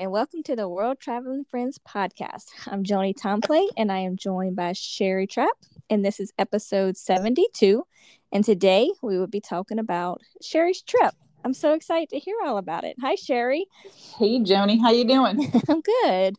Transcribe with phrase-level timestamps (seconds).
[0.00, 2.46] and welcome to the World Traveling Friends podcast.
[2.66, 5.58] I'm Joni Tomplay, and I am joined by Sherry Trapp,
[5.90, 7.84] and this is episode 72.
[8.32, 11.12] And today we will be talking about Sherry's trip.
[11.44, 12.96] I'm so excited to hear all about it.
[13.02, 13.66] Hi, Sherry.
[14.16, 14.80] Hey, Joni.
[14.80, 15.52] How you doing?
[15.68, 16.34] I'm good.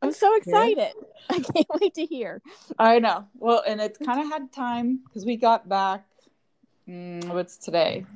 [0.00, 0.94] I'm so excited.
[1.28, 2.40] I can't wait to hear.
[2.78, 3.26] I know.
[3.34, 6.06] Well, and it's kind of had time because we got back.
[6.88, 8.06] Mm, what's today?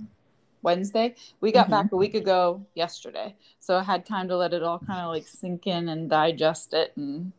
[0.62, 1.14] Wednesday.
[1.40, 1.72] We got mm-hmm.
[1.72, 3.36] back a week ago yesterday.
[3.60, 6.72] So I had time to let it all kind of like sink in and digest
[6.72, 7.32] it and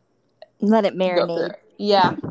[0.60, 1.50] let it marinate.
[1.50, 1.62] It.
[1.78, 2.16] Yeah.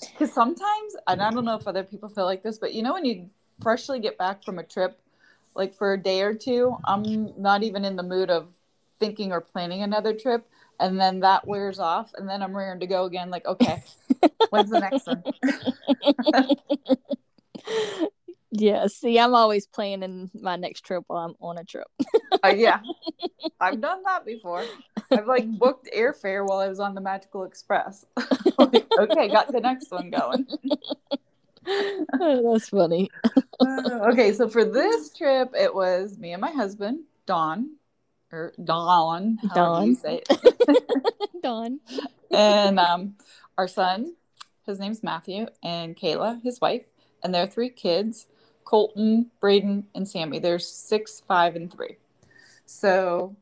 [0.00, 2.94] Because sometimes, and I don't know if other people feel like this, but you know,
[2.94, 3.28] when you
[3.62, 4.98] freshly get back from a trip,
[5.54, 8.48] like for a day or two, I'm not even in the mood of
[8.98, 10.48] thinking or planning another trip.
[10.78, 13.28] And then that wears off, and then I'm ready to go again.
[13.28, 13.82] Like, okay,
[14.48, 15.22] when's the next one?
[18.52, 21.86] Yeah, see, I'm always planning my next trip while I'm on a trip.
[22.44, 22.80] uh, yeah,
[23.60, 24.64] I've done that before.
[25.10, 28.04] I've like booked airfare while I was on the Magical Express.
[28.58, 30.46] like, okay, got the next one going.
[31.66, 33.08] oh, that's funny.
[33.60, 37.76] Uh, okay, so for this trip, it was me and my husband, Don,
[38.32, 39.86] or Don, Don.
[39.86, 41.42] you say it?
[41.42, 41.78] Don,
[42.32, 43.14] and um,
[43.56, 44.14] our son.
[44.66, 46.84] His name's Matthew, and Kayla, his wife,
[47.24, 48.26] and their three kids.
[48.70, 50.38] Colton, Braden, and Sammy.
[50.38, 51.96] There's six, five, and three.
[52.66, 53.34] So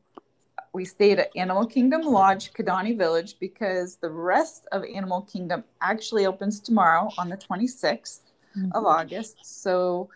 [0.73, 6.25] we stayed at Animal Kingdom Lodge, Kidani Village, because the rest of Animal Kingdom actually
[6.25, 8.21] opens tomorrow on the 26th
[8.57, 8.71] mm-hmm.
[8.73, 9.37] of August.
[9.43, 10.09] So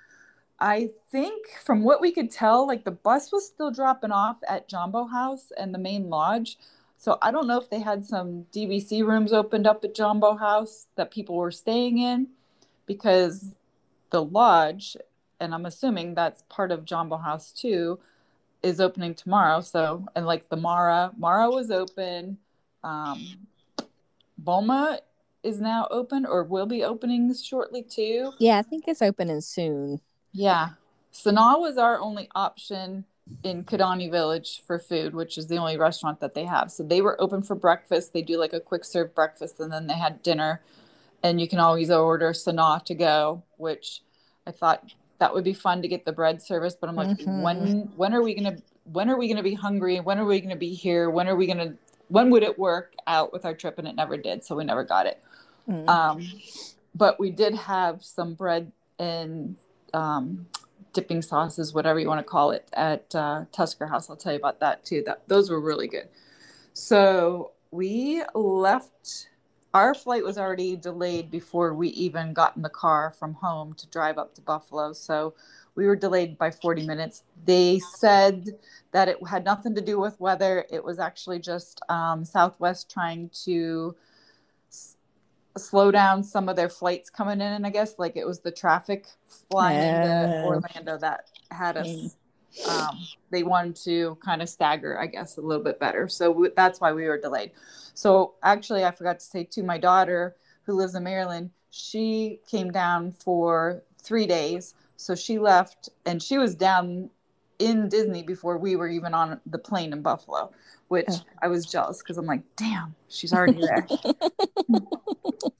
[0.59, 4.67] I think from what we could tell, like the bus was still dropping off at
[4.67, 6.57] Jambo House and the main lodge.
[6.97, 10.87] So I don't know if they had some DVC rooms opened up at Jambo House
[10.95, 12.29] that people were staying in
[12.87, 13.55] because
[14.13, 14.95] the lodge,
[15.41, 17.99] and I'm assuming that's part of Jambo House too,
[18.61, 19.59] is opening tomorrow.
[19.59, 22.37] So, and like the Mara, Mara was open.
[22.83, 23.47] Um,
[24.37, 24.99] Boma
[25.41, 28.31] is now open or will be opening shortly too.
[28.39, 29.99] Yeah, I think it's opening soon.
[30.31, 30.69] Yeah.
[31.11, 33.05] Sanaa was our only option
[33.43, 36.71] in Kidani Village for food, which is the only restaurant that they have.
[36.71, 38.13] So they were open for breakfast.
[38.13, 40.61] They do like a quick serve breakfast and then they had dinner
[41.23, 44.01] and you can always order Sanaa to go, which
[44.45, 46.75] I thought that would be fun to get the bread service.
[46.79, 47.41] But I'm like, mm-hmm.
[47.41, 49.99] when when are we gonna when are we gonna be hungry?
[49.99, 51.09] When are we gonna be here?
[51.09, 51.75] When are we gonna
[52.09, 53.79] when would it work out with our trip?
[53.79, 55.23] And it never did, so we never got it.
[55.69, 55.89] Mm-hmm.
[55.89, 56.27] Um,
[56.95, 59.55] but we did have some bread and
[59.93, 60.47] um,
[60.93, 64.09] dipping sauces, whatever you want to call it, at uh, Tusker House.
[64.09, 65.03] I'll tell you about that too.
[65.05, 66.07] That those were really good.
[66.73, 69.27] So we left
[69.73, 73.87] our flight was already delayed before we even got in the car from home to
[73.87, 74.93] drive up to Buffalo.
[74.93, 75.33] So
[75.75, 77.23] we were delayed by 40 minutes.
[77.45, 78.49] They said
[78.91, 80.65] that it had nothing to do with weather.
[80.69, 83.95] It was actually just um, Southwest trying to
[84.69, 84.95] s-
[85.57, 87.53] slow down some of their flights coming in.
[87.53, 89.07] And I guess like it was the traffic
[89.49, 90.25] flying yeah.
[90.25, 92.15] into Orlando that had us.
[92.67, 92.99] Um,
[93.31, 96.07] they wanted to kind of stagger, I guess, a little bit better.
[96.07, 97.51] So w- that's why we were delayed.
[97.93, 102.71] So actually, I forgot to say to my daughter who lives in Maryland, she came
[102.71, 104.75] down for three days.
[104.95, 107.09] So she left and she was down
[107.59, 110.51] in Disney before we were even on the plane in Buffalo,
[110.87, 111.21] which oh.
[111.41, 113.87] I was jealous because I'm like, damn, she's already there.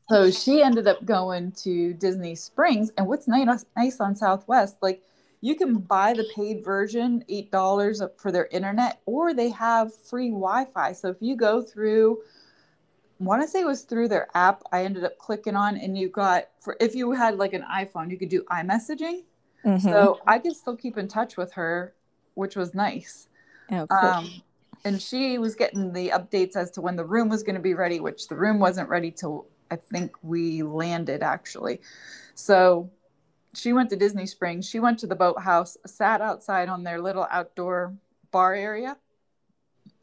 [0.10, 2.92] so she ended up going to Disney Springs.
[2.98, 5.02] And what's nice, nice on Southwest, like
[5.44, 10.64] you can buy the paid version, $8 for their internet, or they have free Wi
[10.74, 10.94] Fi.
[10.94, 12.20] So if you go through,
[13.20, 15.98] I want to say it was through their app, I ended up clicking on, and
[15.98, 19.24] you got, for if you had like an iPhone, you could do iMessaging.
[19.66, 19.80] Mm-hmm.
[19.80, 21.94] So I could still keep in touch with her,
[22.36, 23.28] which was nice.
[23.70, 24.00] Oh, cool.
[24.00, 24.30] um,
[24.86, 27.74] and she was getting the updates as to when the room was going to be
[27.74, 31.82] ready, which the room wasn't ready till I think we landed actually.
[32.34, 32.90] So
[33.54, 34.68] she went to Disney Springs.
[34.68, 37.94] She went to the boathouse, sat outside on their little outdoor
[38.32, 38.98] bar area,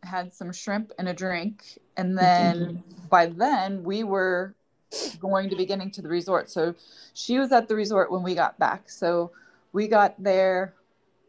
[0.02, 1.78] had some shrimp and a drink.
[1.96, 2.16] And mm-hmm.
[2.16, 4.54] then by then we were
[5.18, 6.50] going to be getting to the resort.
[6.50, 6.74] So
[7.14, 8.88] she was at the resort when we got back.
[8.88, 9.32] So
[9.72, 10.74] we got there,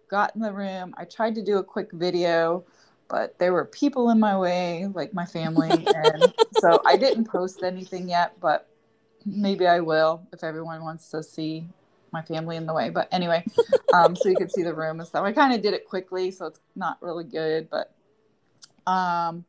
[0.09, 0.93] got in the room.
[0.97, 2.63] I tried to do a quick video,
[3.07, 5.69] but there were people in my way, like my family.
[5.95, 8.67] and so I didn't post anything yet, but
[9.25, 11.67] maybe I will if everyone wants to see
[12.11, 12.89] my family in the way.
[12.89, 13.45] But anyway,
[13.93, 15.23] um, so you could see the room and stuff.
[15.23, 17.69] I kind of did it quickly, so it's not really good.
[17.69, 17.93] But
[18.89, 19.45] um,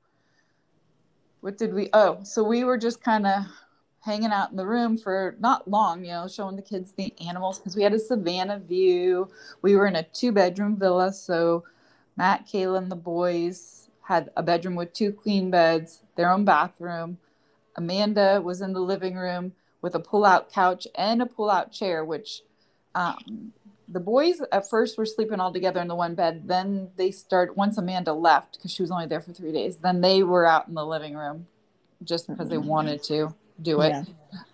[1.41, 1.89] what did we?
[1.93, 3.45] Oh, so we were just kind of
[4.01, 7.59] hanging out in the room for not long, you know, showing the kids the animals
[7.59, 9.31] because we had a savannah view.
[9.63, 11.65] We were in a two bedroom villa, so
[12.17, 17.19] Matt, Kayla, and the boys had a bedroom with two queen beds, their own bathroom.
[17.77, 22.43] Amanda was in the living room with a pull-out couch and a pull-out chair, which
[22.95, 23.53] um,
[23.89, 26.49] the boys at first were sleeping all together in the one bed.
[26.49, 29.77] Then they start once Amanda left because she was only there for three days.
[29.77, 31.47] Then they were out in the living room
[32.03, 33.91] just because they wanted to do it.
[33.91, 34.05] Yeah.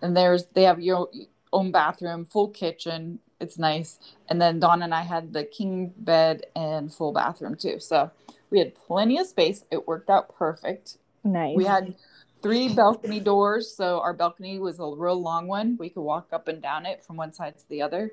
[0.03, 1.09] And there's they have your
[1.53, 3.21] own bathroom, full kitchen.
[3.41, 3.99] It's nice.
[4.29, 7.79] And then Dawn and I had the king bed and full bathroom too.
[7.79, 8.11] So
[8.51, 9.65] we had plenty of space.
[9.71, 10.99] It worked out perfect.
[11.23, 11.57] Nice.
[11.57, 11.95] We had
[12.43, 13.71] three balcony doors.
[13.71, 15.77] So our balcony was a real long one.
[15.79, 18.13] We could walk up and down it from one side to the other.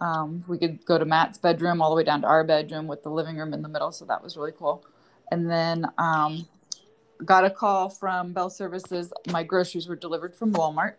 [0.00, 3.02] Um, we could go to Matt's bedroom all the way down to our bedroom with
[3.02, 3.92] the living room in the middle.
[3.92, 4.84] So that was really cool.
[5.30, 6.48] And then um,
[7.24, 9.12] got a call from Bell Services.
[9.30, 10.94] My groceries were delivered from Walmart.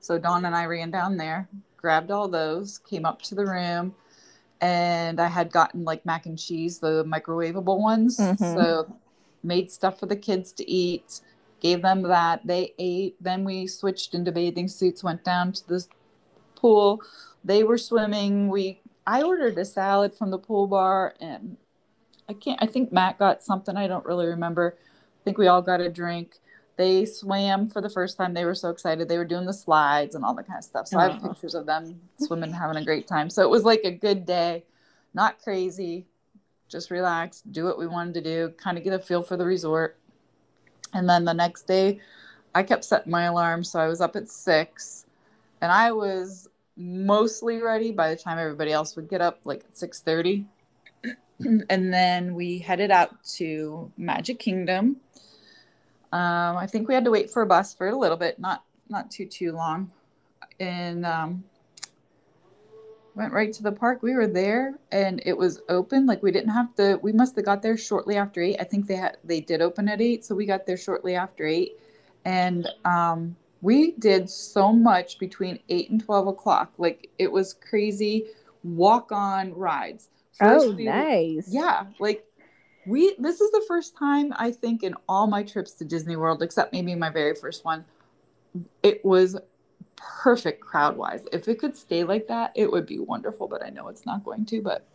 [0.00, 3.94] So Dawn and I ran down there, grabbed all those, came up to the room,
[4.60, 8.18] and I had gotten like mac and cheese, the microwavable ones.
[8.18, 8.54] Mm-hmm.
[8.54, 8.96] So
[9.42, 11.20] made stuff for the kids to eat,
[11.60, 12.46] gave them that.
[12.46, 13.16] They ate.
[13.20, 15.84] Then we switched into bathing suits, went down to the
[16.54, 17.02] pool.
[17.44, 18.48] They were swimming.
[18.48, 21.56] We I ordered a salad from the pool bar and
[22.28, 25.62] I can't I think Matt got something I don't really remember I think we all
[25.62, 26.40] got a drink.
[26.76, 28.34] They swam for the first time.
[28.34, 29.08] They were so excited.
[29.08, 30.88] They were doing the slides and all that kind of stuff.
[30.88, 31.28] So I have oh.
[31.28, 33.30] pictures of them swimming, having a great time.
[33.30, 34.64] So it was like a good day,
[35.14, 36.04] not crazy,
[36.68, 39.44] just relax, do what we wanted to do, kind of get a feel for the
[39.44, 39.96] resort.
[40.92, 42.00] And then the next day,
[42.54, 43.64] I kept setting my alarm.
[43.64, 45.06] So I was up at six
[45.60, 50.00] and I was mostly ready by the time everybody else would get up, like 6
[50.00, 50.46] 30.
[51.70, 54.96] and then we headed out to Magic Kingdom.
[56.12, 58.64] Um, I think we had to wait for a bus for a little bit, not
[58.88, 59.90] not too too long,
[60.60, 61.42] and um,
[63.16, 64.02] went right to the park.
[64.02, 66.06] We were there, and it was open.
[66.06, 67.00] Like we didn't have to.
[67.02, 68.58] We must have got there shortly after eight.
[68.60, 71.44] I think they had they did open at eight, so we got there shortly after
[71.44, 71.80] eight,
[72.24, 73.34] and um,
[73.64, 76.72] we did so much between eight and twelve o'clock.
[76.76, 78.26] Like it was crazy.
[78.62, 80.08] Walk on rides
[80.38, 81.48] First oh, we, nice.
[81.48, 82.24] Yeah, like
[82.86, 83.14] we.
[83.18, 86.72] This is the first time I think in all my trips to Disney World, except
[86.72, 87.84] maybe my very first one,
[88.82, 89.38] it was
[89.94, 91.24] perfect crowd wise.
[91.32, 93.46] If it could stay like that, it would be wonderful.
[93.46, 94.60] But I know it's not going to.
[94.60, 94.88] But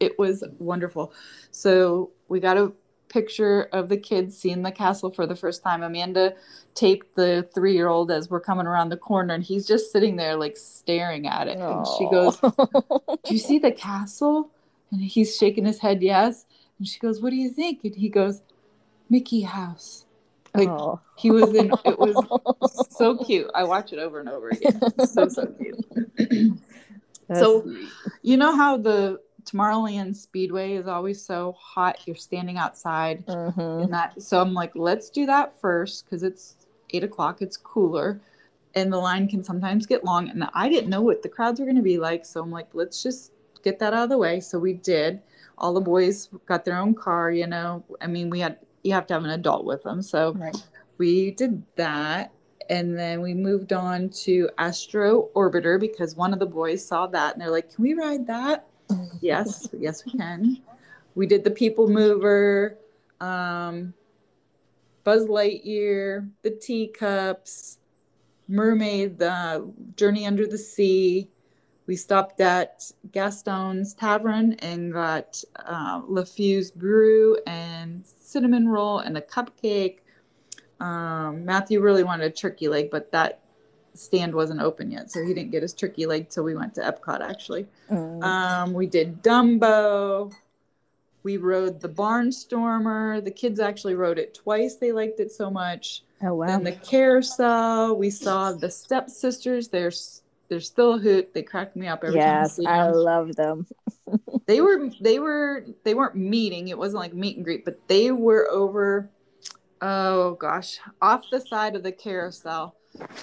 [0.00, 1.12] it was wonderful.
[1.50, 2.72] So we got a
[3.12, 5.82] picture of the kids seeing the castle for the first time.
[5.82, 6.34] Amanda
[6.74, 10.16] taped the three year old as we're coming around the corner, and he's just sitting
[10.16, 11.58] there like staring at it.
[11.58, 11.76] Aww.
[11.76, 12.40] And she goes,
[13.24, 14.50] Do you see the castle?
[14.90, 16.46] And he's shaking his head, yes.
[16.78, 17.84] And she goes, What do you think?
[17.84, 18.42] And he goes,
[19.10, 20.06] Mickey House.
[20.54, 21.00] Like oh.
[21.16, 23.50] he was in it was so cute.
[23.54, 24.80] I watch it over and over again.
[25.06, 26.58] So so cute.
[27.34, 27.74] so
[28.22, 32.00] you know how the Tomorrowland Speedway is always so hot.
[32.06, 33.60] You're standing outside mm-hmm.
[33.60, 36.56] and that so I'm like, let's do that first because it's
[36.90, 38.20] eight o'clock, it's cooler.
[38.74, 40.30] And the line can sometimes get long.
[40.30, 42.24] And I didn't know what the crowds were gonna be like.
[42.24, 44.40] So I'm like, let's just get that out of the way.
[44.40, 45.20] So we did.
[45.58, 47.84] All the boys got their own car, you know.
[48.00, 50.02] I mean, we had you have to have an adult with them.
[50.02, 50.56] So right.
[50.98, 52.32] we did that.
[52.70, 57.34] And then we moved on to Astro Orbiter because one of the boys saw that
[57.34, 58.66] and they're like, Can we ride that?
[59.20, 60.58] Yes, yes, we can.
[61.14, 62.78] We did the People Mover,
[63.20, 63.92] um,
[65.04, 67.78] Buzz Lightyear, the Teacups,
[68.48, 71.28] Mermaid, the Journey Under the Sea,
[71.86, 76.00] we stopped at Gaston's Tavern and got uh,
[76.76, 79.98] Brew and cinnamon roll and a cupcake.
[80.80, 83.41] Um, Matthew really wanted a turkey leg, but that
[83.94, 86.80] stand wasn't open yet, so he didn't get his turkey leg till we went to
[86.80, 87.20] Epcot.
[87.20, 88.22] Actually, mm.
[88.22, 90.32] um, we did Dumbo.
[91.22, 93.22] We rode the Barnstormer.
[93.22, 94.76] The kids actually rode it twice.
[94.76, 96.02] They liked it so much.
[96.22, 96.46] Oh wow!
[96.46, 97.96] And the carousel.
[97.96, 99.68] We saw the stepsisters.
[99.68, 101.32] There's they're still a hoot.
[101.32, 102.64] They crack me up every yes, time.
[102.64, 103.66] Yes, I love them.
[104.46, 106.68] they were they were they weren't meeting.
[106.68, 109.08] It wasn't like meet and greet, but they were over.
[109.80, 112.74] Oh gosh, off the side of the carousel.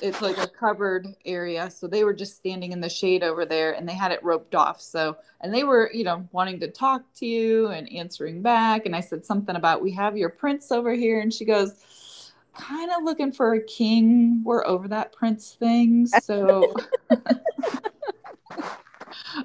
[0.01, 3.73] It's like a covered area, so they were just standing in the shade over there,
[3.73, 4.81] and they had it roped off.
[4.81, 8.85] So, and they were, you know, wanting to talk to you and answering back.
[8.85, 12.91] And I said something about we have your prince over here, and she goes kind
[12.91, 14.41] of looking for a king.
[14.43, 16.07] We're over that prince thing.
[16.07, 16.73] So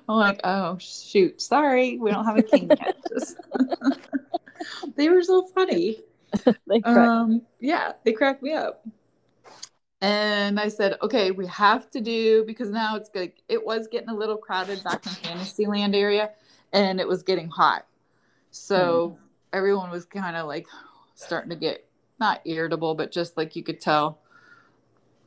[0.08, 1.40] I'm like, oh, shoot.
[1.40, 1.98] Sorry.
[1.98, 2.96] We don't have a king yet.
[4.96, 6.00] they were so funny.
[6.66, 8.86] they um, yeah, they cracked me up.
[10.00, 13.32] And I said, okay, we have to do because now it's good.
[13.48, 16.30] It was getting a little crowded back in Fantasyland area
[16.72, 17.86] and it was getting hot.
[18.50, 19.16] So mm.
[19.52, 20.66] everyone was kind of like,
[21.16, 21.86] starting to get
[22.18, 24.18] not irritable, but just like you could tell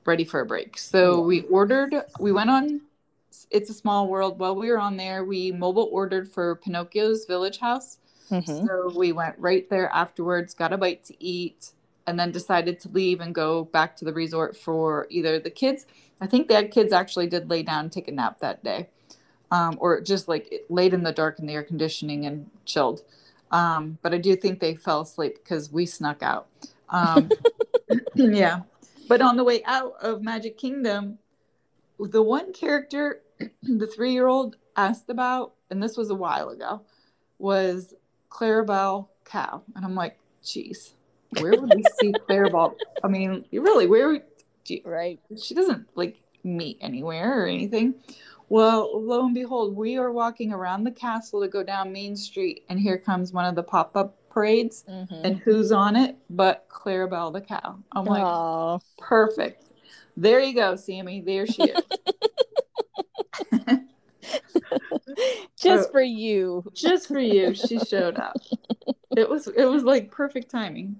[0.05, 0.77] ready for a break.
[0.77, 2.81] So we ordered, we went on
[3.51, 4.37] It's a Small World.
[4.39, 7.99] While we were on there, we mobile ordered for Pinocchio's Village House.
[8.29, 8.67] Mm-hmm.
[8.67, 11.71] So we went right there afterwards, got a bite to eat,
[12.07, 15.85] and then decided to leave and go back to the resort for either the kids.
[16.21, 18.89] I think the kids actually did lay down and take a nap that day,
[19.51, 23.03] um, or just like laid in the dark in the air conditioning and chilled.
[23.51, 26.47] Um, but I do think they fell asleep because we snuck out.
[26.89, 27.29] Um,
[28.15, 28.61] yeah.
[29.07, 31.19] But on the way out of Magic Kingdom,
[31.99, 33.21] the one character
[33.61, 36.81] the three year old asked about, and this was a while ago,
[37.37, 37.93] was
[38.29, 39.63] Clarabelle Cow.
[39.75, 40.93] And I'm like, geez,
[41.39, 42.75] where would we see Clarabelle?
[43.03, 44.21] I mean, really, where
[44.65, 45.19] you, right?
[45.41, 47.95] She doesn't like meet anywhere or anything.
[48.49, 52.63] Well, lo and behold, we are walking around the castle to go down Main Street,
[52.69, 54.85] and here comes one of the pop up parades.
[54.89, 55.25] Mm-hmm.
[55.25, 57.79] And who's on it but Clarabelle the cow?
[57.91, 58.81] I'm like, Aww.
[58.97, 59.65] perfect.
[60.15, 61.21] There you go, Sammy.
[61.21, 61.81] There she is.
[65.57, 66.63] just for you.
[66.73, 67.53] Just for you.
[67.53, 68.37] She showed up.
[69.15, 70.97] It was it was like perfect timing.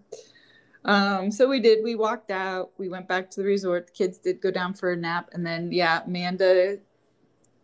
[0.86, 1.84] Um, so we did.
[1.84, 2.72] We walked out.
[2.80, 3.88] We went back to the resort.
[3.88, 6.80] The kids did go down for a nap, and then yeah, Amanda,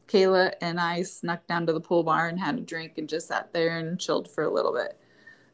[0.08, 3.30] Kayla, and I snuck down to the pool bar and had a drink and just
[3.30, 4.96] sat there and chilled for a little bit.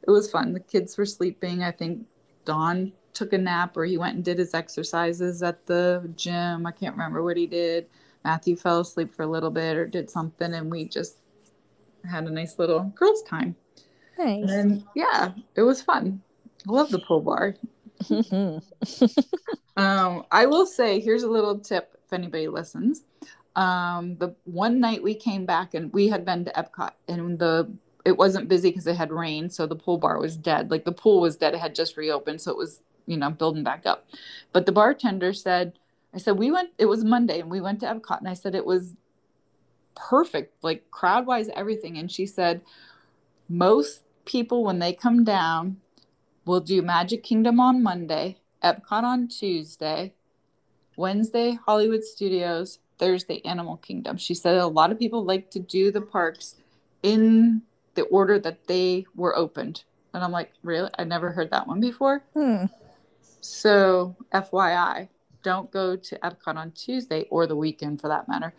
[0.05, 0.53] It was fun.
[0.53, 1.63] The kids were sleeping.
[1.63, 2.05] I think
[2.43, 6.65] Don took a nap or he went and did his exercises at the gym.
[6.65, 7.87] I can't remember what he did.
[8.23, 11.17] Matthew fell asleep for a little bit or did something, and we just
[12.09, 13.55] had a nice little girls' time.
[14.17, 14.49] Nice.
[14.49, 16.21] And yeah, it was fun.
[16.67, 17.55] I love the pool bar.
[19.77, 23.03] um, I will say, here's a little tip if anybody listens.
[23.55, 27.71] Um, the one night we came back and we had been to Epcot and the
[28.05, 30.71] it wasn't busy because it had rained, so the pool bar was dead.
[30.71, 33.63] Like the pool was dead; it had just reopened, so it was you know building
[33.63, 34.07] back up.
[34.53, 35.73] But the bartender said,
[36.13, 36.71] "I said we went.
[36.77, 38.95] It was Monday, and we went to Epcot, and I said it was
[39.95, 42.61] perfect, like crowd wise, everything." And she said,
[43.47, 45.77] "Most people when they come down,
[46.45, 50.13] will do Magic Kingdom on Monday, Epcot on Tuesday,
[50.97, 55.91] Wednesday Hollywood Studios, Thursday Animal Kingdom." She said a lot of people like to do
[55.91, 56.55] the parks
[57.03, 57.61] in
[57.95, 59.83] the order that they were opened.
[60.13, 60.89] And I'm like, really?
[60.97, 62.23] I never heard that one before.
[62.33, 62.65] Hmm.
[63.41, 65.09] So, FYI,
[65.43, 68.53] don't go to Epcot on Tuesday or the weekend for that matter.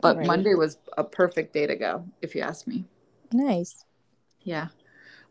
[0.00, 0.26] But right.
[0.26, 2.84] Monday was a perfect day to go, if you ask me.
[3.32, 3.84] Nice.
[4.42, 4.68] Yeah.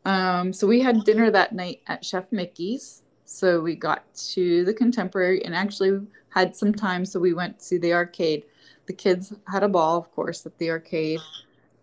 [0.06, 3.04] Um, so we had dinner that night at Chef Mickey's.
[3.26, 7.06] So we got to the contemporary and actually had some time.
[7.06, 8.46] So we went to the arcade.
[8.86, 11.20] The kids had a ball, of course, at the arcade.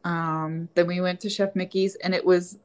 [0.04, 2.58] Um, then we went to Chef Mickey's, and it was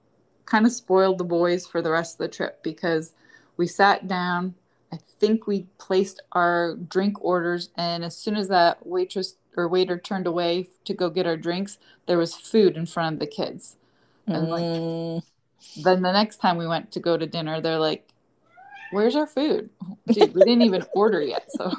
[0.46, 3.14] kind of spoiled the boys for the rest of the trip because
[3.58, 4.56] we sat down.
[4.94, 9.98] I think we placed our drink orders, and as soon as that waitress or waiter
[9.98, 13.78] turned away to go get our drinks, there was food in front of the kids.
[14.28, 15.24] And like, mm.
[15.84, 18.08] then the next time we went to go to dinner, they're like,
[18.92, 19.70] "Where's our food?
[20.08, 21.72] Dude, we didn't even order yet." So,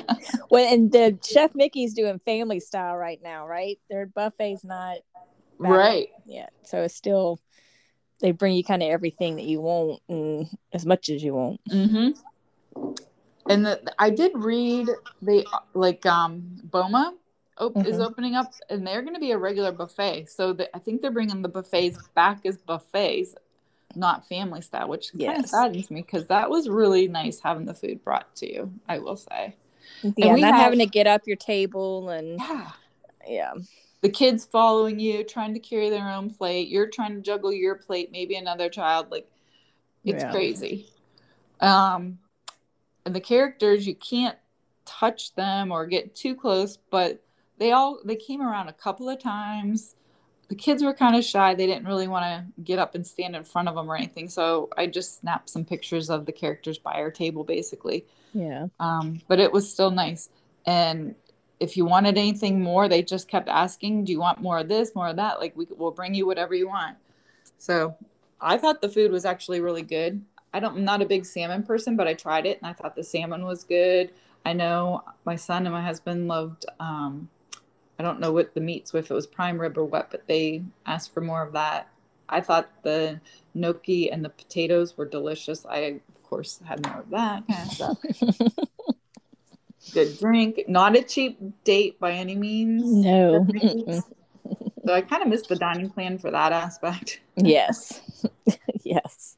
[0.50, 3.78] well, and the Chef Mickey's doing family style right now, right?
[3.88, 4.98] Their buffet's not
[5.70, 7.38] right yeah so it's still
[8.20, 11.60] they bring you kind of everything that you want and as much as you want
[11.68, 12.10] mm-hmm.
[13.48, 14.88] And the, i did read
[15.20, 17.14] they like um boma
[17.58, 17.86] op- mm-hmm.
[17.86, 21.02] is opening up and they're going to be a regular buffet so the, i think
[21.02, 23.34] they're bringing the buffets back as buffets
[23.94, 25.32] not family style which yes.
[25.32, 28.72] kind of saddens me because that was really nice having the food brought to you
[28.88, 29.54] i will say
[30.16, 32.70] yeah not have, having to get up your table and yeah
[33.26, 33.52] yeah
[34.00, 37.74] the kids following you trying to carry their own plate you're trying to juggle your
[37.74, 39.28] plate maybe another child like
[40.04, 40.30] it's yeah.
[40.30, 40.86] crazy
[41.60, 42.18] um and
[43.04, 44.36] the characters you can't
[44.84, 47.22] touch them or get too close but
[47.58, 49.94] they all they came around a couple of times
[50.48, 53.36] the kids were kind of shy they didn't really want to get up and stand
[53.36, 56.78] in front of them or anything so i just snapped some pictures of the characters
[56.78, 58.04] by our table basically
[58.34, 60.28] yeah um but it was still nice
[60.66, 61.14] and
[61.62, 64.96] if you wanted anything more, they just kept asking, "Do you want more of this,
[64.96, 66.96] more of that?" Like we will bring you whatever you want.
[67.56, 67.94] So
[68.40, 70.24] I thought the food was actually really good.
[70.52, 72.96] I don't, I'm not a big salmon person, but I tried it and I thought
[72.96, 74.10] the salmon was good.
[74.44, 76.66] I know my son and my husband loved.
[76.80, 77.28] Um,
[77.98, 80.26] I don't know what the meats were if it was prime rib or what, but
[80.26, 81.88] they asked for more of that.
[82.28, 83.20] I thought the
[83.54, 85.64] gnocchi and the potatoes were delicious.
[85.66, 87.98] I of course had more of that kind of stuff.
[89.94, 90.60] good drink.
[90.68, 92.82] Not a cheap date by any means.
[92.84, 93.46] No.
[94.84, 97.20] So I kind of missed the dining plan for that aspect.
[97.36, 98.00] Yes.
[98.82, 99.36] yes.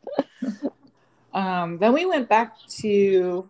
[1.35, 3.47] Um, then we went back to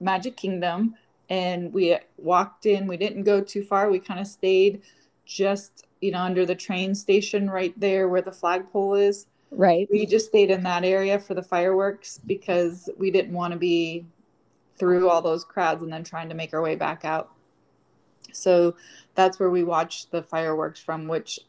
[0.00, 0.94] Magic Kingdom
[1.28, 2.86] and we walked in.
[2.86, 3.90] We didn't go too far.
[3.90, 4.82] We kind of stayed
[5.24, 9.26] just, you know, under the train station right there where the flagpole is.
[9.50, 9.88] Right.
[9.90, 14.06] We just stayed in that area for the fireworks because we didn't want to be
[14.78, 17.32] through all those crowds and then trying to make our way back out.
[18.32, 18.76] So
[19.14, 21.40] that's where we watched the fireworks from, which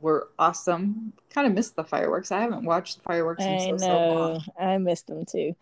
[0.00, 1.12] were awesome.
[1.30, 2.30] Kind of missed the fireworks.
[2.32, 3.76] I haven't watched the fireworks in I so, know.
[3.78, 4.44] so long.
[4.60, 5.54] I missed them too.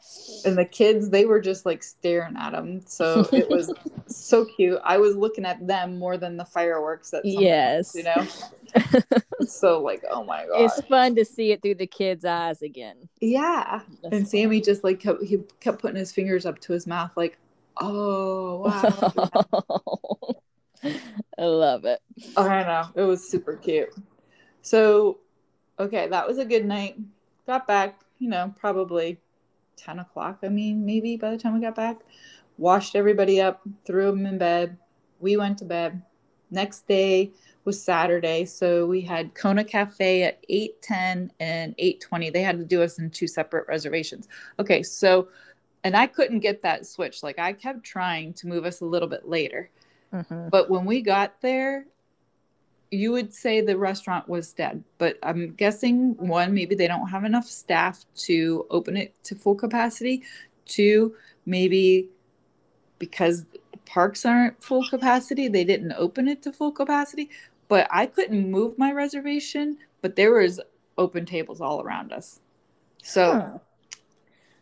[0.44, 2.82] And the kids, they were just like staring at them.
[2.86, 3.72] So it was
[4.06, 4.78] so cute.
[4.84, 7.10] I was looking at them more than the fireworks.
[7.10, 7.94] That Yes.
[7.94, 8.26] you know.
[9.46, 13.08] so like, oh my god, It's fun to see it through the kids' eyes again.
[13.20, 13.80] yeah.
[14.02, 17.10] That's And Sammy just like kept he kept putting his fingers up to his mouth,
[17.16, 17.38] like,
[17.80, 20.34] oh wow.
[21.38, 22.00] I love it.
[22.36, 22.84] I know.
[22.94, 23.88] It was super cute.
[24.62, 25.18] So,
[25.78, 26.96] okay, that was a good night.
[27.46, 29.18] Got back, you know, probably
[29.76, 30.38] 10 o'clock.
[30.42, 31.98] I mean, maybe by the time we got back.
[32.58, 34.76] Washed everybody up, threw them in bed.
[35.20, 36.02] We went to bed.
[36.50, 37.32] Next day
[37.64, 38.44] was Saturday.
[38.44, 42.30] So we had Kona Cafe at 8:10 and 8:20.
[42.30, 44.28] They had to do us in two separate reservations.
[44.58, 45.28] Okay, so
[45.84, 47.22] and I couldn't get that switch.
[47.22, 49.70] Like I kept trying to move us a little bit later.
[50.12, 50.50] Mhm.
[50.50, 51.86] But when we got there,
[52.92, 54.84] you would say the restaurant was dead.
[54.98, 59.54] But I'm guessing one, maybe they don't have enough staff to open it to full
[59.54, 60.22] capacity.
[60.66, 61.14] Two,
[61.46, 62.10] maybe
[62.98, 67.30] because the parks aren't full capacity, they didn't open it to full capacity.
[67.68, 70.60] But I couldn't move my reservation, but there was
[70.98, 72.40] open tables all around us.
[73.02, 73.58] So Huh.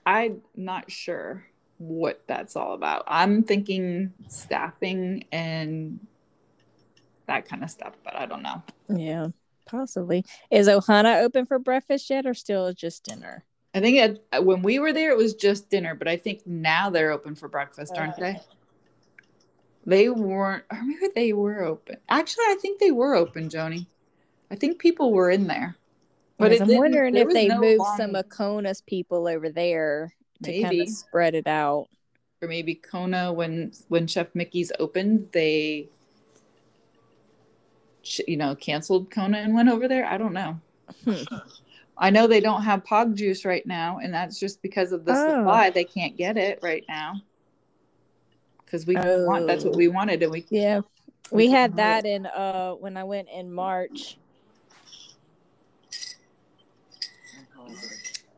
[0.06, 1.46] I'm not sure
[1.78, 3.02] what that's all about.
[3.08, 5.99] I'm thinking staffing and
[7.30, 8.62] that kind of stuff, but I don't know.
[8.88, 9.28] Yeah,
[9.66, 10.25] possibly.
[10.50, 13.45] Is Ohana open for breakfast yet, or still just dinner?
[13.73, 16.90] I think it, when we were there, it was just dinner, but I think now
[16.90, 18.36] they're open for breakfast, aren't they?
[19.86, 21.97] They weren't, or maybe they were open.
[22.08, 23.86] Actually, I think they were open, Joni.
[24.50, 25.76] I think people were in there.
[26.36, 30.12] But it I'm wondering if they no moved long- some of Kona's people over there
[30.43, 31.86] to kind of spread it out.
[32.43, 36.00] or maybe Kona when when Chef Mickey's opened, they sh-
[38.26, 40.06] you know canceled Kona and went over there.
[40.06, 40.60] I don't know.
[41.04, 41.23] Hmm.
[41.99, 45.13] I know they don't have Pog juice right now, and that's just because of the
[45.13, 45.28] Oh.
[45.39, 45.71] supply.
[45.71, 47.21] They can't get it right now
[48.65, 49.78] because we want that's what Oh.
[49.78, 50.80] we wanted, and we Yeah,
[51.30, 54.17] We we had that in uh when I went in March.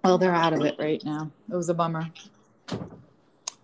[0.05, 1.31] well they're out of it right now.
[1.51, 2.09] It was a bummer.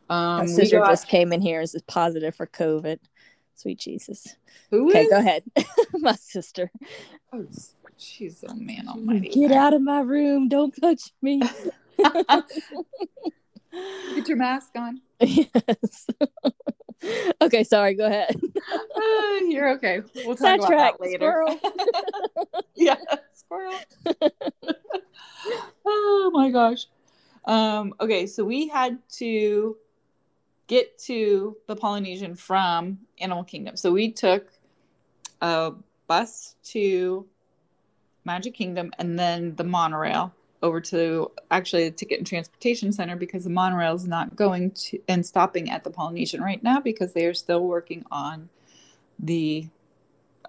[0.08, 2.98] My Um, we sister got- just came in here as positive for COVID.
[3.58, 4.36] Sweet Jesus.
[4.70, 5.10] who Okay, is?
[5.10, 5.42] go ahead.
[5.94, 6.70] My sister.
[7.32, 7.44] Oh,
[7.96, 9.30] she's a man almighty.
[9.30, 10.48] Get out of my room.
[10.48, 11.42] Don't touch me.
[14.14, 15.00] Get your mask on.
[15.18, 16.06] yes.
[17.42, 17.94] okay, sorry.
[17.94, 18.40] Go ahead.
[18.72, 20.02] Uh, you're okay.
[20.24, 21.42] We'll talk about that later.
[21.58, 21.60] Squirrel.
[22.76, 22.94] yeah,
[23.34, 23.74] squirrel.
[25.84, 26.86] oh my gosh.
[27.44, 29.76] Um, okay, so we had to
[30.68, 33.76] get to the Polynesian from Animal Kingdom.
[33.76, 34.52] So we took
[35.40, 35.72] a
[36.06, 37.26] bus to
[38.24, 43.44] Magic Kingdom and then the monorail over to actually the Ticket and Transportation Center because
[43.44, 47.26] the monorail is not going to and stopping at the Polynesian right now because they
[47.26, 48.48] are still working on
[49.18, 49.68] the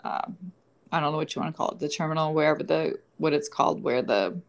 [0.03, 0.51] um,
[0.91, 3.49] I don't know what you want to call it, the terminal, wherever the what it's
[3.49, 4.41] called, where the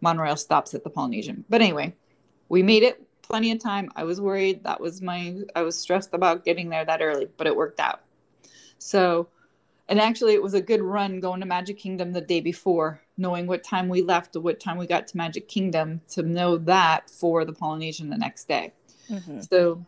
[0.00, 1.44] monorail stops at the Polynesian.
[1.48, 1.94] But anyway,
[2.48, 3.90] we made it plenty of time.
[3.94, 4.64] I was worried.
[4.64, 8.00] That was my I was stressed about getting there that early, but it worked out.
[8.78, 9.28] So,
[9.88, 13.46] and actually it was a good run going to Magic Kingdom the day before, knowing
[13.46, 17.08] what time we left or what time we got to Magic Kingdom to know that
[17.08, 18.72] for the Polynesian the next day.
[19.08, 19.48] Mhm.
[19.48, 19.86] So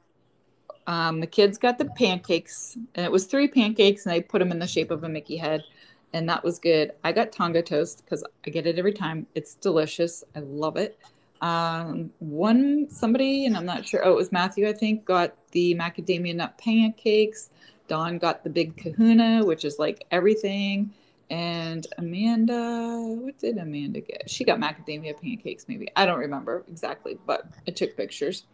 [0.87, 4.52] um, the kids got the pancakes, and it was three pancakes, and they put them
[4.52, 5.64] in the shape of a Mickey head,
[6.12, 6.92] and that was good.
[7.05, 9.26] I got Tonga toast because I get it every time.
[9.35, 10.24] It's delicious.
[10.37, 10.98] I love it.
[11.42, 14.05] Um, one somebody, and I'm not sure.
[14.05, 17.50] Oh, it was Matthew, I think, got the macadamia nut pancakes.
[17.88, 20.94] Don got the big Kahuna, which is like everything.
[21.31, 24.31] And Amanda, what did Amanda get?
[24.31, 25.88] She got macadamia pancakes, maybe.
[25.96, 28.44] I don't remember exactly, but I took pictures.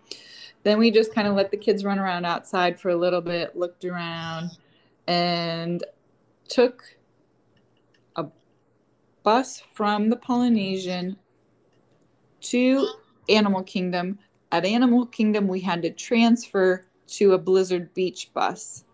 [0.62, 3.57] Then we just kind of let the kids run around outside for a little bit,
[3.57, 4.53] looked around,
[5.07, 5.85] and
[6.48, 6.85] took
[8.16, 8.27] a
[9.22, 11.16] bus from the Polynesian
[12.42, 12.88] to
[13.29, 14.18] Animal Kingdom.
[14.51, 18.85] At Animal Kingdom, we had to transfer to a Blizzard Beach bus.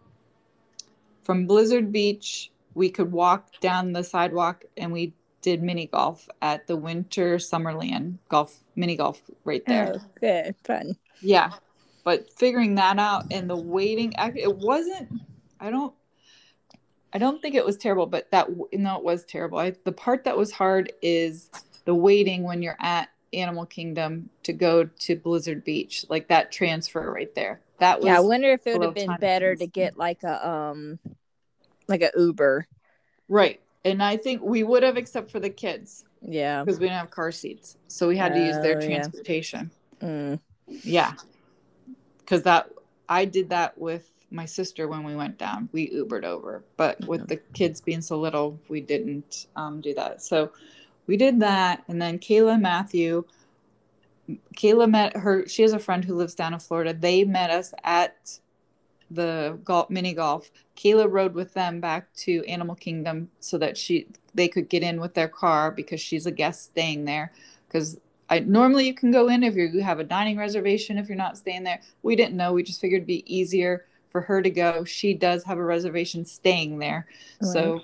[1.22, 6.66] From Blizzard Beach, we could walk down the sidewalk and we did mini golf at
[6.66, 9.94] the Winter Summerland golf mini golf right there.
[9.96, 10.54] Oh, good.
[10.64, 10.96] Fun.
[11.20, 11.52] Yeah.
[12.02, 15.08] But figuring that out and the waiting, it wasn't,
[15.60, 15.94] I don't,
[17.12, 19.58] I don't think it was terrible, but that, no, it was terrible.
[19.58, 21.50] I, the part that was hard is
[21.84, 27.10] the waiting when you're at Animal Kingdom to go to Blizzard Beach, like that transfer
[27.10, 27.60] right there.
[27.78, 28.18] That was yeah.
[28.18, 30.98] I wonder if it would have been better to get like a um,
[31.88, 32.66] like a Uber.
[33.28, 36.04] Right, and I think we would have, except for the kids.
[36.22, 39.70] Yeah, because we didn't have car seats, so we had to use their transportation.
[40.00, 40.40] Yeah, mm.
[40.82, 41.12] yeah.
[42.18, 42.70] Because that
[43.08, 45.68] I did that with my sister when we went down.
[45.72, 50.22] We Ubered over, but with the kids being so little, we didn't um, do that.
[50.22, 50.52] So
[51.06, 53.24] we did that and then kayla and matthew
[54.56, 57.74] kayla met her she has a friend who lives down in florida they met us
[57.84, 58.38] at
[59.10, 64.06] the golf mini golf kayla rode with them back to animal kingdom so that she
[64.34, 67.32] they could get in with their car because she's a guest staying there
[67.68, 71.16] because I normally you can go in if you have a dining reservation if you're
[71.16, 71.80] not staying there.
[72.02, 72.52] We didn't know.
[72.52, 74.84] We just figured it'd be easier for her to go.
[74.84, 77.06] She does have a reservation staying there.
[77.40, 77.52] Right.
[77.52, 77.82] So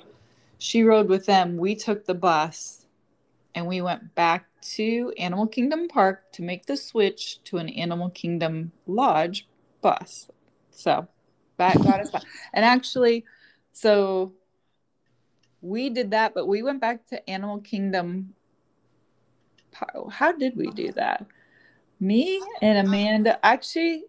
[0.58, 1.56] she rode with them.
[1.56, 2.86] We took the bus
[3.54, 8.10] and we went back to Animal Kingdom Park to make the switch to an Animal
[8.10, 9.48] Kingdom Lodge
[9.80, 10.30] bus.
[10.70, 11.08] So
[11.56, 12.22] that got us back.
[12.52, 13.24] And actually,
[13.72, 14.32] so
[15.60, 18.34] we did that, but we went back to Animal Kingdom.
[20.10, 21.26] How did we do that?
[22.00, 24.04] Me and Amanda actually,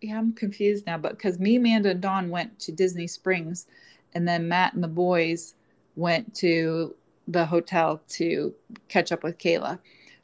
[0.00, 3.66] yeah, I'm confused now, but because me, Amanda, and Dawn went to Disney Springs,
[4.12, 5.54] and then Matt and the boys
[5.96, 6.94] went to
[7.26, 8.54] the hotel to
[8.88, 9.78] catch up with Kayla.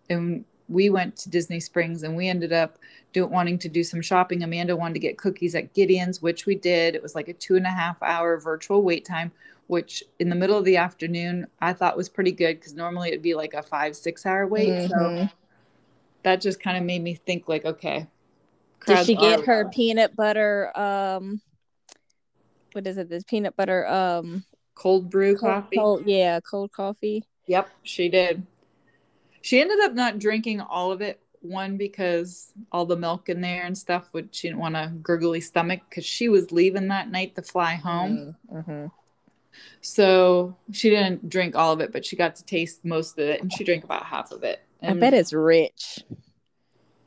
[0.09, 2.79] And we went to Disney Springs and we ended up
[3.13, 4.43] do, wanting to do some shopping.
[4.43, 6.95] Amanda wanted to get cookies at Gideon's, which we did.
[6.95, 9.33] It was like a two and a half hour virtual wait time,
[9.67, 13.23] which in the middle of the afternoon I thought was pretty good because normally it'd
[13.23, 14.69] be like a five, six hour wait.
[14.69, 15.25] Mm-hmm.
[15.25, 15.29] So
[16.23, 18.07] that just kind of made me think like, okay.
[18.87, 21.41] Did she get her peanut butter um
[22.73, 23.09] what is it?
[23.09, 25.77] This peanut butter um cold brew cold, coffee.
[25.77, 27.25] Cold, yeah, cold coffee.
[27.47, 28.47] Yep, she did.
[29.43, 31.21] She ended up not drinking all of it.
[31.43, 35.41] One because all the milk in there and stuff would she didn't want a gurgly
[35.41, 38.37] stomach because she was leaving that night to fly home.
[38.53, 38.87] Mm-hmm.
[39.81, 43.41] So she didn't drink all of it, but she got to taste most of it,
[43.41, 44.61] and she drank about half of it.
[44.81, 46.05] And I bet it's rich.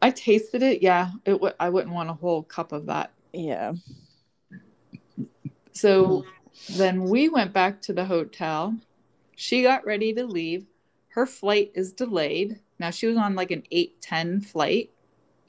[0.01, 0.81] I tasted it.
[0.81, 1.33] Yeah, it.
[1.33, 3.11] W- I wouldn't want a whole cup of that.
[3.33, 3.73] Yeah.
[5.73, 6.25] So
[6.69, 8.75] then we went back to the hotel.
[9.35, 10.65] She got ready to leave.
[11.09, 12.59] Her flight is delayed.
[12.79, 14.91] Now she was on like an 8:10 flight,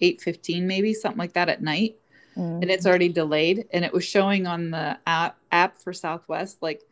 [0.01, 1.97] 8:15 maybe, something like that at night.
[2.37, 2.63] Mm.
[2.63, 6.83] And it's already delayed and it was showing on the app app for Southwest like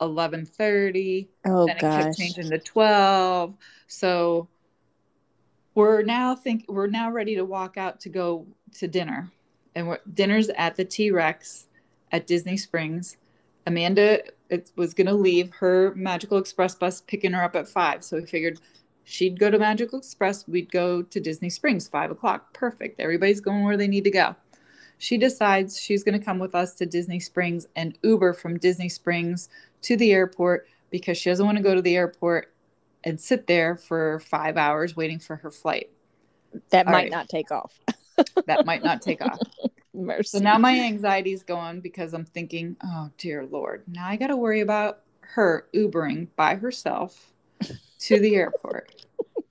[0.00, 1.28] 11:30.
[1.44, 2.04] Oh then it gosh.
[2.04, 3.54] kept changing to 12.
[3.86, 4.48] So
[5.74, 9.30] we're now think we're now ready to walk out to go to dinner.
[9.74, 11.66] And we're, dinner's at the T-Rex
[12.10, 13.16] at Disney Springs
[13.66, 14.20] Amanda
[14.52, 18.04] it was going to leave her Magical Express bus picking her up at five.
[18.04, 18.60] So we figured
[19.04, 20.46] she'd go to Magical Express.
[20.46, 22.52] We'd go to Disney Springs, five o'clock.
[22.52, 23.00] Perfect.
[23.00, 24.36] Everybody's going where they need to go.
[24.98, 28.90] She decides she's going to come with us to Disney Springs and Uber from Disney
[28.90, 29.48] Springs
[29.82, 32.52] to the airport because she doesn't want to go to the airport
[33.04, 35.90] and sit there for five hours waiting for her flight.
[36.70, 37.10] That All might right.
[37.10, 37.72] not take off.
[38.46, 39.38] that might not take off.
[39.94, 40.38] Mercy.
[40.38, 44.36] So now my anxiety's going because I'm thinking, oh dear Lord, now I got to
[44.36, 47.32] worry about her Ubering by herself
[48.00, 49.04] to the airport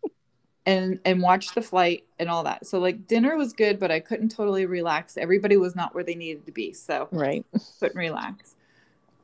[0.65, 2.65] and and watch the flight and all that.
[2.65, 5.17] So like dinner was good, but I couldn't totally relax.
[5.17, 7.45] Everybody was not where they needed to be, so right
[7.79, 8.55] couldn't relax.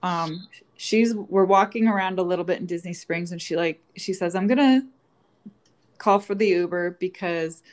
[0.03, 4.13] Um, she's we're walking around a little bit in Disney Springs, and she like she
[4.13, 4.85] says, I'm gonna
[5.97, 7.63] call for the Uber because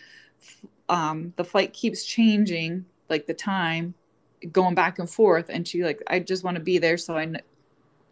[0.89, 3.95] um, the flight keeps changing like the time
[4.53, 7.25] going back and forth and she like i just want to be there so i
[7.25, 7.41] kn-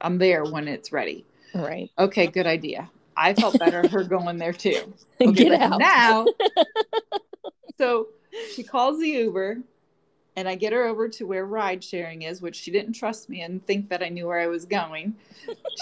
[0.00, 1.24] i'm there when it's ready.
[1.54, 1.90] Right.
[1.98, 2.90] Okay good idea.
[3.14, 4.94] I felt better her going there too.
[5.20, 5.78] Okay, Get out.
[5.78, 6.26] now
[7.78, 8.08] so
[8.54, 9.58] she calls the uber
[10.36, 13.42] and i get her over to where ride sharing is which she didn't trust me
[13.42, 15.14] and think that i knew where i was going.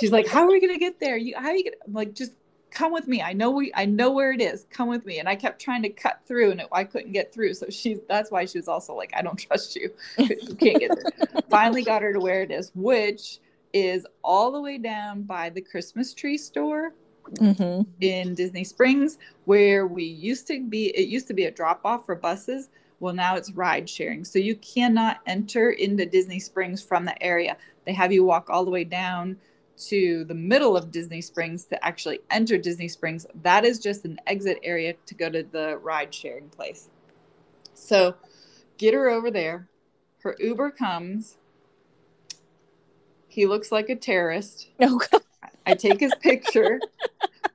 [0.01, 1.17] She's like how are we going to get there?
[1.17, 2.33] You how are you gonna I'm like just
[2.71, 3.23] come with me.
[3.23, 4.67] I know we I know where it is.
[4.71, 5.19] Come with me.
[5.19, 7.55] And I kept trying to cut through and it, I couldn't get through.
[7.55, 9.91] So she's that's why she was also like, I don't trust you.
[10.19, 11.43] you can't get there.
[11.51, 13.39] Finally got her to where it is, which
[13.73, 16.95] is all the way down by the Christmas tree store.
[17.35, 17.83] Mm-hmm.
[18.01, 22.05] in Disney Springs, where we used to be, it used to be a drop off
[22.05, 22.71] for buses.
[22.99, 24.25] Well, now it's ride sharing.
[24.25, 27.57] So you cannot enter into Disney Springs from the area.
[27.85, 29.37] They have you walk all the way down
[29.89, 33.27] to the middle of Disney Springs to actually enter Disney Springs.
[33.43, 36.89] That is just an exit area to go to the ride sharing place.
[37.75, 38.15] So
[38.79, 39.69] get her over there.
[40.23, 41.39] Her Uber comes.
[43.29, 44.69] He looks like a terrorist.
[44.81, 45.01] Oh,
[45.67, 46.81] I take his picture.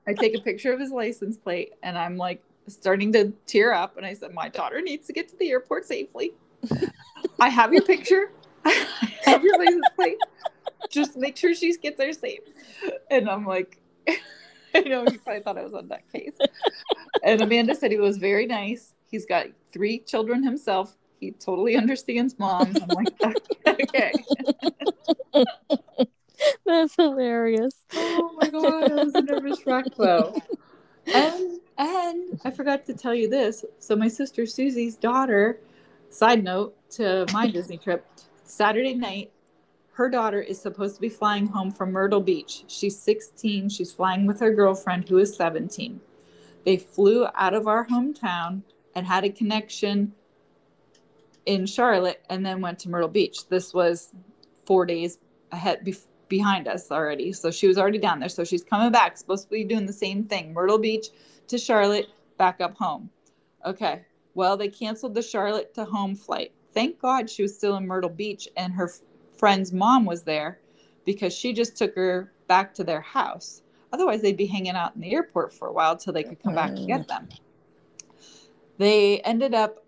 [0.07, 3.97] I take a picture of his license plate and I'm like starting to tear up.
[3.97, 6.31] And I said, My daughter needs to get to the airport safely.
[7.39, 8.31] I have your picture.
[8.65, 8.87] I
[9.25, 10.17] have your license plate.
[10.89, 12.41] Just make sure she gets there safe.
[13.09, 13.79] And I'm like,
[14.75, 16.37] I know he probably thought I was on that case.
[17.23, 18.93] And Amanda said he was very nice.
[19.09, 20.97] He's got three children himself.
[21.19, 22.77] He totally understands moms.
[22.81, 23.07] I'm like,
[23.67, 24.11] okay.
[26.65, 27.73] That's hilarious.
[27.93, 30.35] Oh my god, I was a nervous wreck though.
[31.13, 33.65] And and I forgot to tell you this.
[33.79, 35.59] So my sister Susie's daughter,
[36.09, 38.05] side note to my Disney trip,
[38.43, 39.31] Saturday night,
[39.95, 42.65] her daughter is supposed to be flying home from Myrtle Beach.
[42.67, 43.69] She's 16.
[43.69, 46.01] She's flying with her girlfriend who is 17.
[46.65, 48.61] They flew out of our hometown
[48.93, 50.11] and had a connection
[51.45, 53.47] in Charlotte and then went to Myrtle Beach.
[53.47, 54.11] This was
[54.65, 55.17] four days
[55.53, 57.31] ahead bef- behind us already.
[57.31, 58.27] So she was already down there.
[58.27, 61.07] So she's coming back, supposed to be doing the same thing Myrtle Beach
[61.47, 63.09] to Charlotte, back up home.
[63.65, 64.01] Okay.
[64.33, 66.51] Well, they canceled the Charlotte to home flight.
[66.73, 68.91] Thank God she was still in Myrtle Beach and her
[69.37, 70.59] friend's mom was there
[71.05, 73.61] because she just took her back to their house.
[73.93, 76.55] Otherwise, they'd be hanging out in the airport for a while till they could come
[76.55, 77.07] back and get mm.
[77.07, 77.29] them.
[78.77, 79.85] They ended up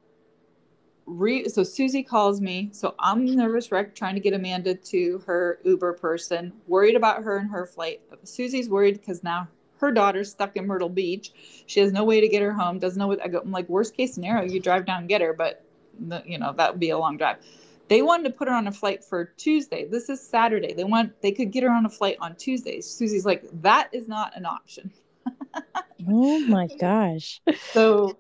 [1.05, 2.69] re so Susie calls me.
[2.71, 7.37] So I'm nervous wreck trying to get Amanda to her Uber person, worried about her
[7.37, 8.01] and her flight.
[8.23, 9.47] Susie's worried because now
[9.79, 11.31] her daughter's stuck in Myrtle Beach.
[11.65, 12.79] She has no way to get her home.
[12.79, 13.39] Doesn't know what I go.
[13.39, 15.63] I'm like, worst case scenario, you drive down and get her, but
[16.25, 17.37] you know that would be a long drive.
[17.87, 19.87] They wanted to put her on a flight for Tuesday.
[19.87, 20.73] This is Saturday.
[20.73, 22.81] They want they could get her on a flight on Tuesday.
[22.81, 24.91] Susie's like, that is not an option.
[26.09, 27.41] Oh my gosh.
[27.73, 28.17] So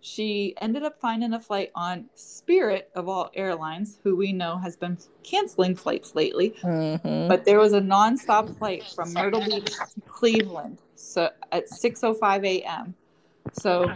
[0.00, 4.76] she ended up finding a flight on Spirit of all airlines, who we know has
[4.76, 6.54] been canceling flights lately.
[6.62, 7.28] Mhm.
[7.28, 12.94] But there was a nonstop flight from Myrtle Beach to Cleveland, so at 6:05 a.m.
[13.52, 13.94] So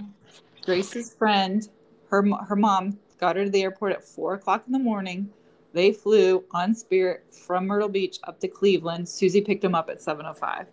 [0.64, 1.68] Grace's friend,
[2.08, 5.30] her her mom, got her to the airport at four o'clock in the morning.
[5.72, 9.08] They flew on Spirit from Myrtle Beach up to Cleveland.
[9.08, 10.66] Susie picked them up at 7:05.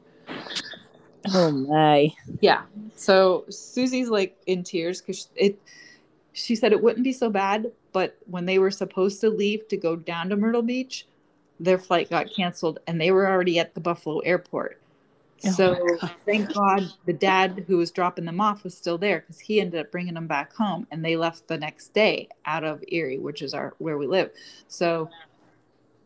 [1.34, 2.13] Oh my.
[2.39, 2.63] Yeah.
[2.95, 5.60] So Susie's like in tears because it.
[6.34, 9.77] She said it wouldn't be so bad, but when they were supposed to leave to
[9.77, 11.08] go down to Myrtle Beach,
[11.62, 14.81] their flight got canceled, and they were already at the Buffalo airport.
[15.47, 19.39] Oh so thank God the dad who was dropping them off was still there because
[19.39, 22.84] he ended up bringing them back home, and they left the next day out of
[22.88, 24.31] Erie, which is our where we live.
[24.67, 25.10] So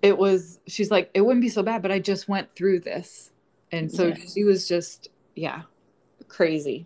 [0.02, 0.60] it was.
[0.68, 3.32] She's like, it wouldn't be so bad, but I just went through this,
[3.72, 4.16] and so Yeah.
[4.34, 5.64] she was just yeah
[6.28, 6.86] crazy.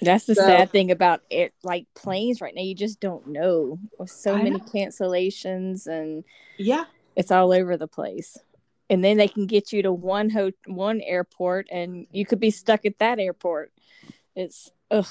[0.00, 2.62] That's the So- sad thing about it, like planes right now.
[2.62, 3.78] You just don't know.
[3.98, 4.58] With so I many know.
[4.58, 6.24] cancellations, and
[6.58, 6.84] Yeah.
[7.16, 8.36] it's all over the place.
[8.92, 12.50] And then they can get you to one ho- one airport, and you could be
[12.50, 13.72] stuck at that airport.
[14.36, 15.06] It's ugh.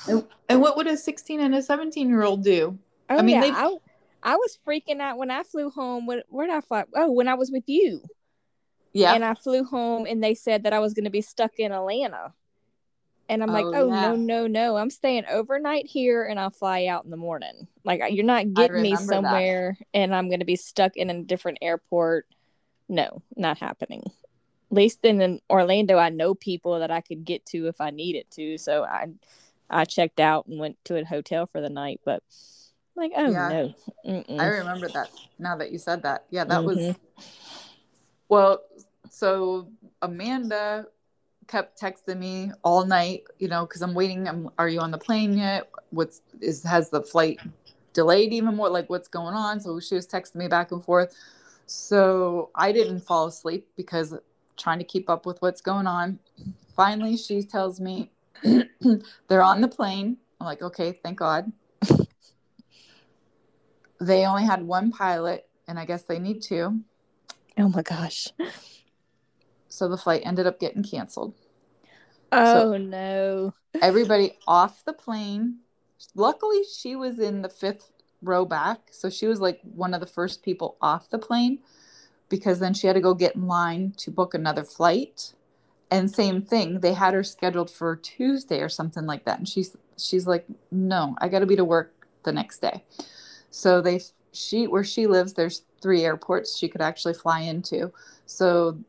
[0.48, 2.78] And, what would a 16 and a 17 year old do?
[3.10, 3.76] Oh, I mean, yeah, I,
[4.22, 6.06] I was freaking out when I flew home.
[6.06, 6.84] Where, where did I fly?
[6.96, 8.04] Oh, when I was with you.
[8.94, 9.16] Yeah.
[9.16, 11.72] And I flew home, and they said that I was going to be stuck in
[11.72, 12.34] Atlanta.
[13.30, 14.10] And I'm like, Oh, oh yeah.
[14.10, 14.78] no, no, no!
[14.78, 17.68] I'm staying overnight here, and I'll fly out in the morning.
[17.84, 19.24] Like you're not getting me remember that.
[19.24, 22.28] somewhere, and I'm going to be stuck in a different airport.
[22.92, 24.04] No, not happening.
[24.06, 28.26] At least in, Orlando, I know people that I could get to if I needed
[28.32, 28.58] to.
[28.58, 29.08] So I,
[29.70, 32.02] I checked out and went to a hotel for the night.
[32.04, 32.22] But
[32.98, 33.48] like, oh Yeah.
[33.48, 33.74] no,
[34.06, 34.42] Mm-mm.
[34.42, 36.26] I remember that now that you said that.
[36.32, 36.96] Yeah, that was Mhm.
[38.28, 38.60] well,
[39.10, 39.70] so
[40.02, 40.88] Amanda
[41.48, 44.28] kept texting me all night, you know, because I'm waiting.
[44.28, 45.72] I'm are you on the plane yet?
[45.92, 47.40] What's is has the flight
[47.94, 48.70] delayed even more?
[48.70, 49.62] Like what's going on?
[49.62, 51.16] So she was texting me back and forth.
[51.72, 54.14] So I didn't fall asleep because
[54.58, 56.20] trying to keep up with what's going on.
[56.76, 58.12] Finally, she tells me
[59.30, 60.18] they're on the plane.
[60.40, 61.50] I'm like, okay, thank God.
[64.02, 66.82] they only had one pilot, and I guess they need two.
[67.58, 68.28] oh my gosh,
[69.70, 71.36] So the flight ended up getting canceled.
[72.34, 75.60] oh no, Everybody off the plane.
[76.16, 78.80] Luckily, she was in the fifth row back.
[78.92, 81.60] So she was like one of the first people off the plane
[82.30, 85.34] because then she had to go get in line to book another flight.
[85.90, 89.40] And same thing, they had her scheduled for Tuesday or something like that.
[89.40, 92.84] And she's she's like, no, I got to be to work the next day.
[93.50, 94.00] So they
[94.32, 97.92] she where she lives, there's three airports she could actually fly into.
[98.26, 98.80] So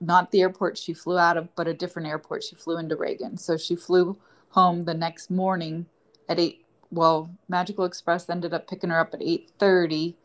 [0.00, 2.42] not the airport she flew out of, but a different airport.
[2.42, 3.36] She flew into Reagan.
[3.36, 4.18] So she flew
[4.50, 5.86] home the next morning
[6.28, 6.64] at eight.
[6.90, 10.16] Well, Magical Express ended up picking her up at eight thirty.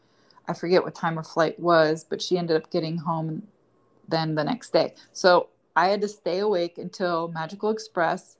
[0.47, 3.47] I forget what time her flight was, but she ended up getting home
[4.07, 4.93] then the next day.
[5.11, 8.37] So I had to stay awake until Magical Express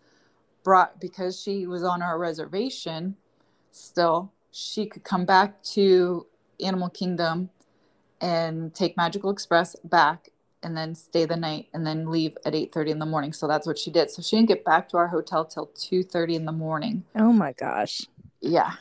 [0.63, 3.15] brought because she was on our reservation
[3.71, 6.25] still she could come back to
[6.63, 7.49] Animal Kingdom
[8.21, 10.29] and take Magical Express back
[10.63, 13.33] and then stay the night and then leave at 8:30 in the morning.
[13.33, 14.09] So that's what she did.
[14.09, 17.03] So she didn't get back to our hotel till 2:30 in the morning.
[17.15, 18.07] Oh my gosh.
[18.45, 18.73] Yeah.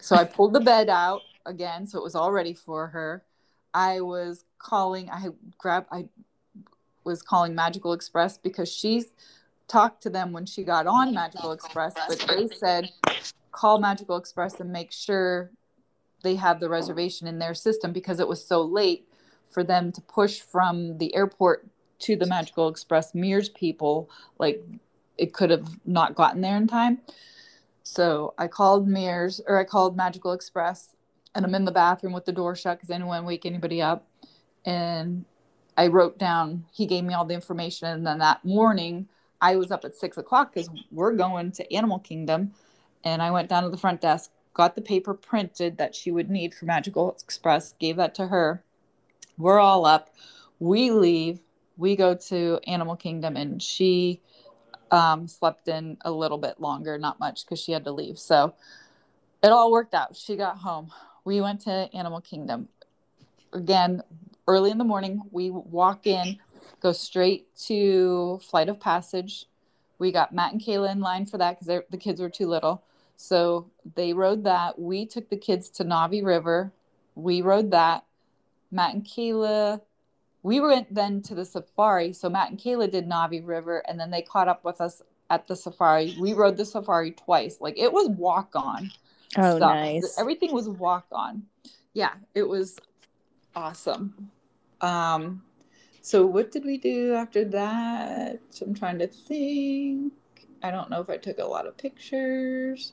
[0.00, 3.24] So I pulled the bed out again so it was all ready for her.
[3.74, 5.26] I was calling I
[5.58, 6.08] grabbed I
[7.04, 9.12] was calling Magical Express because she's
[9.68, 12.90] talked to them when she got on Magical Express, but they said
[13.50, 15.50] call Magical Express and make sure
[16.22, 19.08] they have the reservation in their system because it was so late
[19.50, 21.66] for them to push from the airport
[21.98, 24.08] to the Magical Express Mears people.
[24.38, 24.62] Like
[25.18, 27.00] it could have not gotten there in time.
[27.88, 30.96] So I called Mears or I called Magical Express
[31.36, 33.46] and I'm in the bathroom with the door shut because I didn't want to wake
[33.46, 34.08] anybody up.
[34.64, 35.24] And
[35.76, 37.86] I wrote down, he gave me all the information.
[37.86, 39.06] And then that morning,
[39.40, 42.50] I was up at six o'clock because we're going to Animal Kingdom
[43.04, 46.28] and I went down to the front desk, got the paper printed that she would
[46.28, 48.64] need for Magical Express, gave that to her.
[49.38, 50.10] We're all up.
[50.58, 51.38] We leave.
[51.76, 54.22] We go to Animal Kingdom, and she
[54.90, 58.18] um, slept in a little bit longer, not much, because she had to leave.
[58.18, 58.54] So
[59.42, 60.16] it all worked out.
[60.16, 60.92] She got home.
[61.24, 62.68] We went to Animal Kingdom.
[63.52, 64.02] Again,
[64.46, 66.38] early in the morning, we walk in,
[66.80, 69.46] go straight to Flight of Passage.
[69.98, 72.82] We got Matt and Kayla in line for that because the kids were too little.
[73.16, 74.78] So they rode that.
[74.78, 76.72] We took the kids to Na'vi River.
[77.14, 78.04] We rode that.
[78.70, 79.80] Matt and Kayla,
[80.46, 82.12] we went then to the safari.
[82.12, 85.48] So Matt and Kayla did Na'vi River and then they caught up with us at
[85.48, 86.16] the safari.
[86.20, 87.56] We rode the safari twice.
[87.60, 88.92] Like it was walk on.
[89.36, 89.74] Oh, stuff.
[89.74, 90.16] nice.
[90.16, 91.42] Everything was walk on.
[91.94, 92.78] Yeah, it was
[93.56, 94.30] awesome.
[94.80, 95.42] Um,
[96.00, 98.38] so what did we do after that?
[98.62, 100.12] I'm trying to think.
[100.62, 102.92] I don't know if I took a lot of pictures.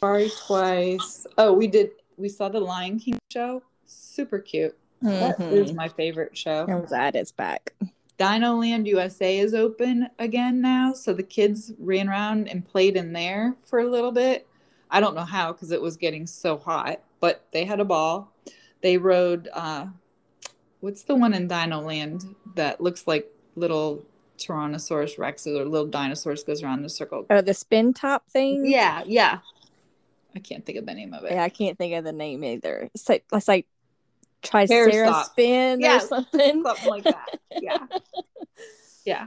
[0.00, 1.26] Sorry, twice.
[1.38, 1.92] Oh, we did.
[2.18, 3.62] We saw the Lion King show.
[3.86, 4.76] Super cute.
[5.02, 5.42] Mm-hmm.
[5.42, 6.66] That is my favorite show.
[6.68, 7.74] I'm glad it's back.
[8.18, 13.12] Dino Land USA is open again now, so the kids ran around and played in
[13.12, 14.46] there for a little bit.
[14.90, 18.32] I don't know how because it was getting so hot, but they had a ball.
[18.80, 19.48] They rode.
[19.52, 19.86] Uh,
[20.80, 24.02] what's the one in Dino Land that looks like little
[24.38, 27.26] Tyrannosaurus Rexes or little dinosaurs goes around the circle?
[27.28, 28.64] Oh, the spin top thing.
[28.64, 29.40] Yeah, yeah.
[30.34, 31.32] I can't think of the name of it.
[31.32, 32.88] Yeah, I can't think of the name either.
[32.94, 33.66] It's like it's like
[34.42, 36.62] Tricera spin yeah, or something.
[36.62, 37.38] Something like that.
[37.60, 37.86] Yeah.
[39.04, 39.26] yeah.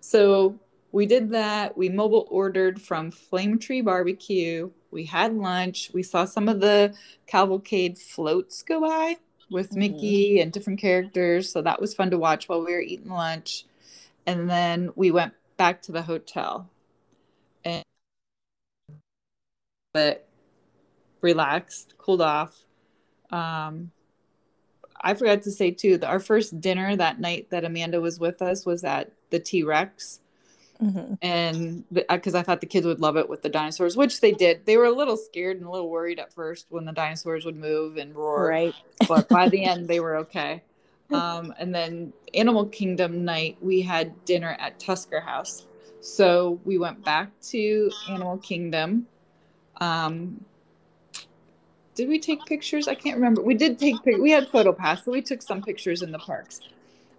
[0.00, 0.58] So
[0.92, 1.76] we did that.
[1.76, 4.70] We mobile ordered from Flame Tree Barbecue.
[4.90, 5.90] We had lunch.
[5.92, 6.94] We saw some of the
[7.26, 9.16] cavalcade floats go by
[9.50, 9.78] with mm-hmm.
[9.78, 11.50] Mickey and different characters.
[11.52, 13.66] So that was fun to watch while we were eating lunch.
[14.26, 16.70] And then we went back to the hotel.
[17.64, 17.84] And
[19.92, 20.28] but
[21.20, 22.64] relaxed, cooled off.
[23.30, 23.90] Um,
[25.00, 28.42] I forgot to say too that our first dinner that night that Amanda was with
[28.42, 30.20] us was at the T Rex.
[30.82, 31.14] Mm-hmm.
[31.22, 34.30] And because uh, I thought the kids would love it with the dinosaurs, which they
[34.30, 34.64] did.
[34.64, 37.56] They were a little scared and a little worried at first when the dinosaurs would
[37.56, 38.46] move and roar.
[38.46, 38.74] Right.
[39.08, 40.62] But by the end, they were okay.
[41.10, 45.66] Um, and then Animal Kingdom night, we had dinner at Tusker House.
[46.00, 49.06] So we went back to Animal Kingdom.
[49.80, 50.44] Um,
[51.98, 52.86] did we take pictures?
[52.86, 53.42] I can't remember.
[53.42, 56.60] We did take we had photo pass, so we took some pictures in the parks.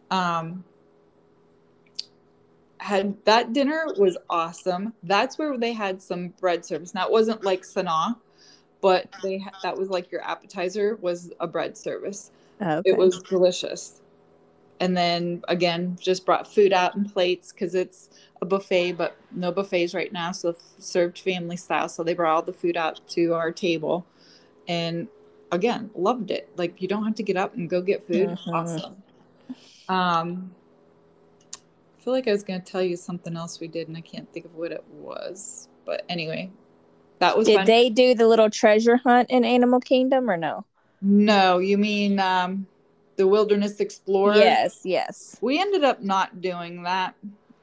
[0.10, 0.64] Um,
[2.78, 4.94] had that dinner was awesome.
[5.04, 6.94] That's where they had some bread service.
[6.94, 8.16] Now it wasn't like Sanaa,
[8.80, 12.32] but they ha- that was like your appetizer was a bread service.
[12.62, 12.90] Okay.
[12.90, 14.00] It was delicious.
[14.80, 18.10] And then again, just brought food out in plates because it's
[18.42, 21.90] a buffet, but no buffets right now, so served family style.
[21.90, 24.06] So they brought all the food out to our table
[24.70, 25.10] and
[25.52, 26.50] again loved it.
[26.56, 28.30] Like you don't have to get up and go get food.
[28.30, 28.50] Mm-hmm.
[28.50, 29.04] awesome.
[29.90, 30.52] Um
[32.00, 34.02] i feel like i was going to tell you something else we did and i
[34.02, 36.50] can't think of what it was but anyway
[37.20, 37.66] that was did fun.
[37.66, 40.66] they do the little treasure hunt in animal kingdom or no?
[41.02, 42.66] No you mean um
[43.18, 44.36] the wilderness explorer?
[44.36, 45.38] Yes yes.
[45.42, 47.16] We ended up not doing that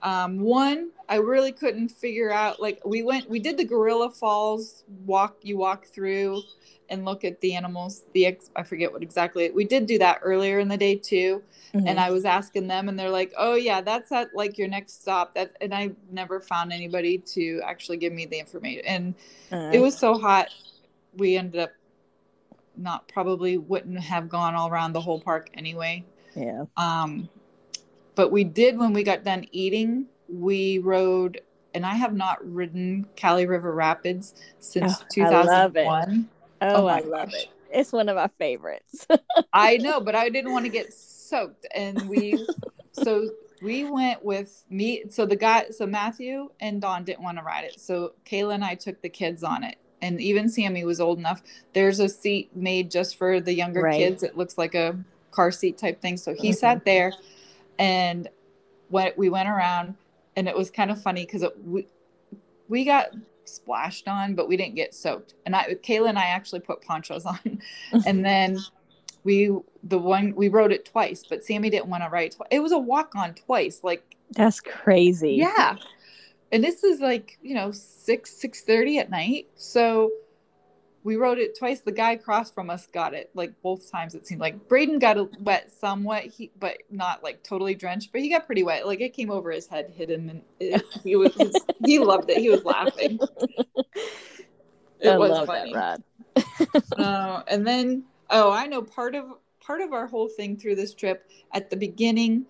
[0.03, 2.61] Um, one, I really couldn't figure out.
[2.61, 5.39] Like we went, we did the Gorilla Falls walk.
[5.43, 6.43] You walk through
[6.89, 8.05] and look at the animals.
[8.13, 9.51] The ex, I forget what exactly.
[9.51, 11.43] We did do that earlier in the day too.
[11.75, 11.89] Mm-hmm.
[11.89, 15.03] And I was asking them, and they're like, "Oh yeah, that's at like your next
[15.03, 18.85] stop." That and I never found anybody to actually give me the information.
[18.87, 19.15] And
[19.51, 19.71] uh-huh.
[19.73, 20.49] it was so hot,
[21.17, 21.73] we ended up
[22.77, 26.05] not probably wouldn't have gone all around the whole park anyway.
[26.35, 26.65] Yeah.
[26.77, 27.29] Um,
[28.17, 30.07] but we did when we got done eating.
[30.29, 31.43] We rode,
[31.75, 36.29] and I have not ridden Kali River Rapids since oh, 2001.
[36.63, 37.49] Oh, oh I love it.
[37.71, 39.07] It's one of my favorites.
[39.53, 41.67] I know, but I didn't want to get soaked.
[41.75, 42.45] And we,
[42.93, 43.29] so
[43.63, 45.05] we went with me.
[45.11, 47.79] So the guy, so Matthew and Dawn didn't want to ride it.
[47.79, 49.77] So Kayla and I took the kids on it.
[50.01, 51.43] And even Sammy was old enough.
[51.73, 53.99] There's a seat made just for the younger right.
[53.99, 54.23] kids.
[54.23, 54.99] It looks like a
[55.31, 56.17] car seat type thing.
[56.17, 56.57] So he mm-hmm.
[56.57, 57.13] sat there
[57.79, 58.29] and
[58.89, 59.95] what we went around
[60.37, 61.87] and it was kind of funny because we,
[62.69, 63.09] we got
[63.45, 65.35] splashed on, but we didn't get soaked.
[65.47, 67.61] And I, Kayla and I actually put ponchos on.
[68.07, 68.59] and then
[69.25, 69.51] we,
[69.83, 72.49] the one, we wrote it twice, but Sammy didn't want to write twice.
[72.51, 73.81] It was a walk on twice.
[73.83, 75.35] Like, that's crazy.
[75.35, 75.77] Yeah.
[76.53, 79.49] And this is like, you know, 6, 6 30 at night.
[79.57, 80.11] So
[81.07, 81.83] we rode it twice.
[81.83, 84.17] The guy across from us got it like both times.
[84.17, 88.29] It seemed like Braden got wet somewhat, he but not like totally drenched, but he
[88.29, 88.89] got pretty wet.
[88.89, 91.33] Like it came over his head, hit him, and it, he was
[91.85, 92.39] he loved it.
[92.39, 93.21] He was laughing.
[94.99, 95.75] It I was love funny.
[95.75, 96.03] that
[96.35, 96.83] ride.
[96.99, 99.27] uh, and then oh, I know part of
[99.61, 102.47] part of our whole thing through this trip at the beginning.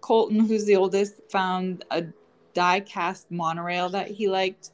[0.00, 2.04] Colton, who's the oldest, found a
[2.54, 4.70] die cast monorail that he liked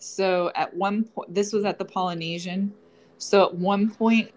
[0.00, 2.72] so at one point, this was at the Polynesian.
[3.18, 4.32] So at one point,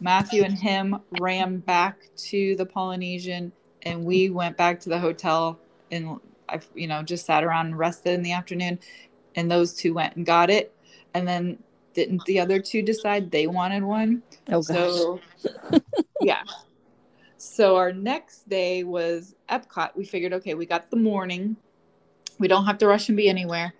[0.00, 3.52] Matthew and him ran back to the Polynesian,
[3.82, 5.58] and we went back to the hotel
[5.90, 8.78] and I, you know, just sat around and rested in the afternoon.
[9.34, 10.74] And those two went and got it,
[11.12, 11.58] and then
[11.92, 14.22] didn't the other two decide they wanted one?
[14.48, 15.20] Oh so,
[16.20, 16.42] yeah.
[17.36, 19.96] So our next day was Epcot.
[19.96, 21.56] We figured, okay, we got the morning.
[22.38, 23.74] We don't have to rush and be anywhere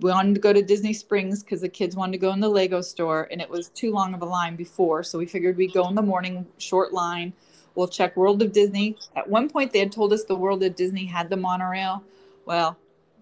[0.00, 2.80] wanted to go to Disney Springs because the kids wanted to go in the Lego
[2.80, 5.02] store, and it was too long of a line before.
[5.02, 7.32] So we figured we'd go in the morning, short line.
[7.74, 8.96] We'll check World of Disney.
[9.16, 12.02] At one point, they had told us the World of Disney had the monorail.
[12.44, 12.78] Well,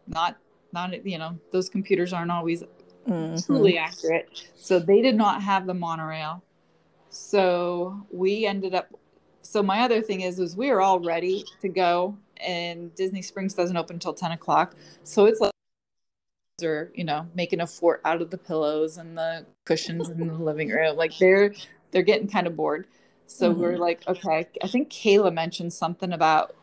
[0.06, 0.36] not
[0.72, 2.62] not you know those computers aren't always
[3.08, 3.36] mm-hmm.
[3.44, 4.28] truly accurate.
[4.56, 6.42] So they did not have the monorail.
[7.10, 8.88] So we ended up.
[9.40, 13.54] So my other thing is, was we were all ready to go, and Disney Springs
[13.54, 14.74] doesn't open until ten o'clock.
[15.02, 15.53] So it's like
[16.62, 20.34] or you know making a fort out of the pillows and the cushions in the
[20.38, 21.52] living room like they're
[21.90, 22.86] they're getting kind of bored
[23.26, 23.60] so mm-hmm.
[23.60, 26.54] we're like okay i think kayla mentioned something about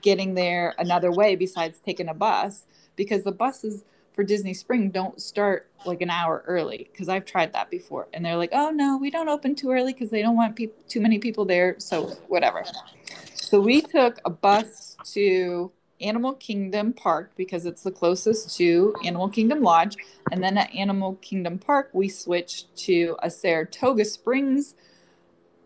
[0.00, 2.64] getting there another way besides taking a bus
[2.96, 3.84] because the buses
[4.14, 8.24] for disney spring don't start like an hour early because i've tried that before and
[8.24, 11.02] they're like oh no we don't open too early because they don't want people too
[11.02, 12.64] many people there so whatever
[13.34, 15.70] so we took a bus to
[16.00, 19.96] Animal Kingdom Park because it's the closest to Animal Kingdom Lodge.
[20.30, 24.74] And then at Animal Kingdom Park, we switched to a Saratoga Springs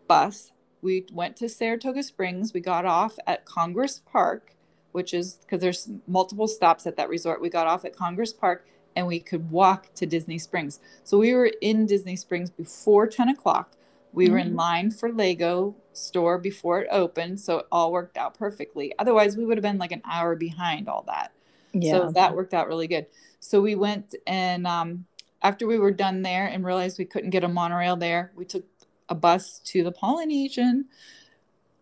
[0.07, 0.53] bus.
[0.83, 2.53] We went to Saratoga Springs.
[2.53, 4.55] We got off at Congress Park,
[4.93, 7.41] which is because there's multiple stops at that resort.
[7.41, 10.81] We got off at Congress Park and we could walk to Disney Springs.
[11.05, 13.72] So we were in Disney Springs before 10 o'clock.
[14.12, 14.33] We mm-hmm.
[14.33, 14.57] were in mm-hmm.
[14.57, 18.94] line for Lego store before it opened, so it all worked out perfectly.
[18.99, 21.32] Otherwise, we would have been like an hour behind all that.
[21.72, 21.92] Yeah.
[21.92, 23.07] So that worked out really good.
[23.40, 25.05] So we went and um,
[25.42, 28.64] after we were done there and realized we couldn't get a monorail there, we took
[29.09, 30.86] a bus to the Polynesian,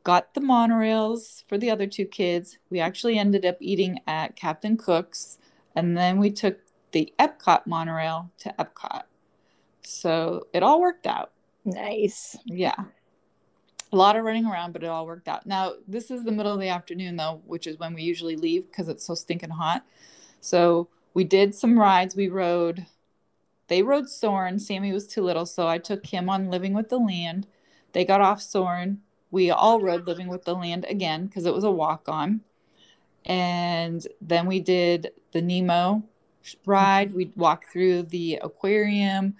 [0.05, 2.59] got the monorails for the other two kids.
[2.71, 5.39] We actually ended up eating at Captain Cook's,
[5.75, 6.59] and then we took
[6.93, 9.03] the Epcot monorail to Epcot.
[9.83, 11.33] So it all worked out.
[11.65, 12.37] Nice.
[12.45, 12.77] Yeah.
[13.97, 15.47] A lot of running around, but it all worked out.
[15.47, 18.71] Now, this is the middle of the afternoon, though, which is when we usually leave
[18.71, 19.87] because it's so stinking hot.
[20.39, 22.15] So we did some rides.
[22.15, 22.85] We rode,
[23.69, 24.59] they rode Soarin'.
[24.59, 27.47] Sammy was too little, so I took him on Living with the Land.
[27.93, 29.01] They got off Soarin'.
[29.31, 32.43] We all rode Living with the Land again because it was a walk on.
[33.25, 36.03] And then we did the Nemo
[36.67, 37.15] ride.
[37.15, 39.37] We walked through the aquarium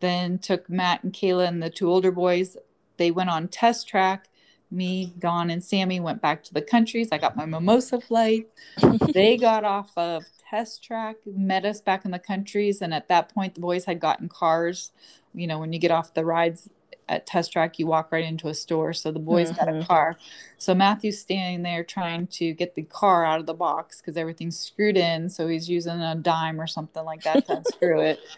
[0.00, 2.56] then took Matt and Kayla and the two older boys.
[2.98, 4.28] They went on test track.
[4.70, 7.08] Me, Dawn, and Sammy went back to the countries.
[7.10, 8.48] I got my mimosa flight.
[9.14, 12.82] they got off of test track, met us back in the countries.
[12.82, 14.92] And at that point, the boys had gotten cars.
[15.32, 16.68] You know, when you get off the rides
[17.08, 18.92] at Test Track, you walk right into a store.
[18.92, 19.64] So the boys mm-hmm.
[19.64, 20.16] got a car.
[20.58, 24.58] So Matthew's standing there trying to get the car out of the box because everything's
[24.58, 25.28] screwed in.
[25.28, 28.20] So he's using a dime or something like that to unscrew it.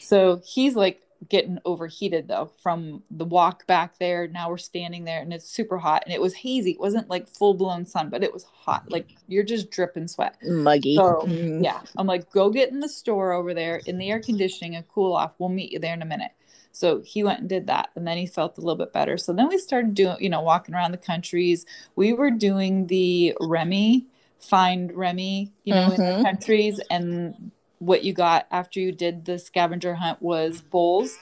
[0.00, 4.26] So he's like getting overheated though from the walk back there.
[4.28, 6.72] Now we're standing there and it's super hot and it was hazy.
[6.72, 8.90] It wasn't like full blown sun, but it was hot.
[8.90, 10.36] Like you're just dripping sweat.
[10.42, 10.96] Muggy.
[10.96, 11.62] So mm.
[11.62, 14.86] yeah, I'm like, go get in the store over there in the air conditioning and
[14.88, 15.34] cool off.
[15.38, 16.32] We'll meet you there in a minute.
[16.72, 19.16] So he went and did that and then he felt a little bit better.
[19.16, 21.66] So then we started doing, you know, walking around the countries.
[21.94, 24.06] We were doing the Remy,
[24.40, 25.92] find Remy, you know, mm-hmm.
[25.92, 26.22] in the mm-hmm.
[26.22, 30.68] countries and what you got after you did the scavenger hunt was mm-hmm.
[30.68, 31.18] bowls.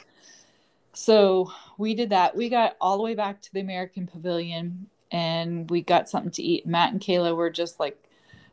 [0.95, 2.37] So we did that.
[2.37, 6.43] We got all the way back to the American Pavilion and we got something to
[6.43, 6.67] eat.
[6.67, 8.03] Matt and Kayla were just like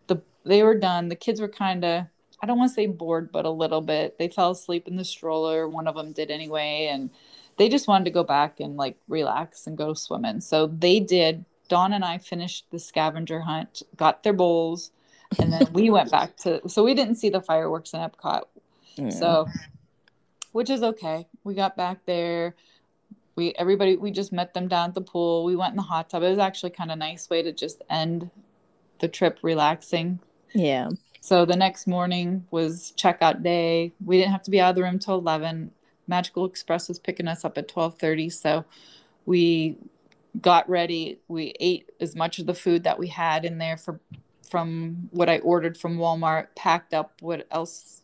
[0.08, 1.10] the they were done.
[1.10, 2.06] The kids were kind of
[2.42, 4.18] I don't want to say bored, but a little bit.
[4.18, 5.68] They fell asleep in the stroller.
[5.68, 7.10] One of them did anyway, and
[7.58, 10.40] they just wanted to go back and like relax and go swimming.
[10.42, 11.46] So they did.
[11.68, 14.92] Dawn and I finished the scavenger hunt, got their bowls,
[15.38, 18.44] and then we went back to so we didn't see the fireworks in Epcot.
[18.96, 19.10] Yeah.
[19.10, 19.48] So
[20.52, 21.28] which is okay.
[21.44, 22.56] We got back there.
[23.36, 25.46] We everybody we just met them down at the pool.
[25.46, 26.24] We went in the hot tub.
[26.24, 28.32] It was actually kind of nice way to just end
[29.00, 30.20] the trip relaxing.
[30.54, 30.90] Yeah.
[31.22, 33.94] So the next morning was checkout day.
[34.04, 35.72] We didn't have to be out of the room till 11.
[36.08, 38.66] Magical Express was picking us up at 12:30, so
[39.26, 39.78] we
[40.42, 41.20] got ready.
[41.28, 44.00] We ate as much of the food that we had in there for
[44.50, 48.02] from what I ordered from Walmart, packed up what else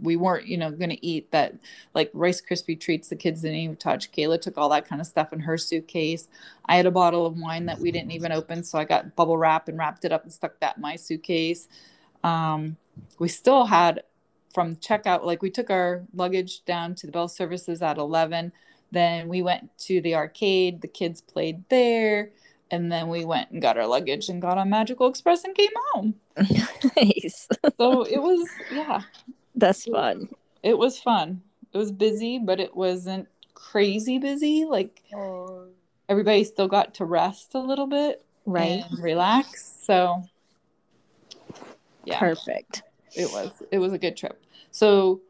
[0.00, 1.54] we weren't, you know, going to eat that
[1.94, 4.12] like Rice Krispie treats the kids didn't even touch.
[4.12, 6.28] Kayla took all that kind of stuff in her suitcase.
[6.66, 8.62] I had a bottle of wine that we didn't even open.
[8.62, 11.68] So I got bubble wrap and wrapped it up and stuck that in my suitcase.
[12.22, 12.76] Um,
[13.18, 14.02] we still had
[14.52, 18.52] from checkout, like we took our luggage down to the Bell Services at 11.
[18.90, 20.82] Then we went to the arcade.
[20.82, 22.32] The kids played there
[22.70, 25.70] and then we went and got our luggage and got on Magical Express and came
[25.92, 26.14] home.
[26.96, 27.48] nice.
[27.78, 29.02] so it was yeah.
[29.54, 30.28] That's fun.
[30.62, 31.42] It, was fun.
[31.72, 34.64] It was busy, but it wasn't crazy busy.
[34.64, 35.66] Like oh.
[36.08, 38.84] everybody still got to rest a little bit, right?
[38.98, 39.64] relax.
[39.82, 40.24] So
[42.04, 42.18] yeah.
[42.18, 42.82] Perfect.
[43.14, 44.42] It was it was a good trip.
[44.70, 45.20] So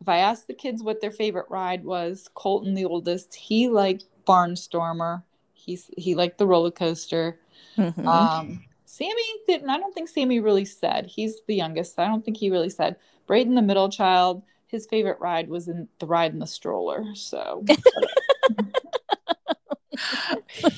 [0.00, 4.04] if I asked the kids what their favorite ride was, Colton, the oldest, he liked
[4.26, 5.22] Barnstormer
[5.64, 7.38] He's he liked the roller coaster.
[7.76, 8.06] Mm-hmm.
[8.06, 9.70] Um, Sammy didn't.
[9.70, 11.06] I don't think Sammy really said.
[11.06, 11.98] He's the youngest.
[11.98, 12.96] I don't think he really said.
[13.26, 17.04] Braden, the middle child, his favorite ride was in the ride in the stroller.
[17.14, 17.64] So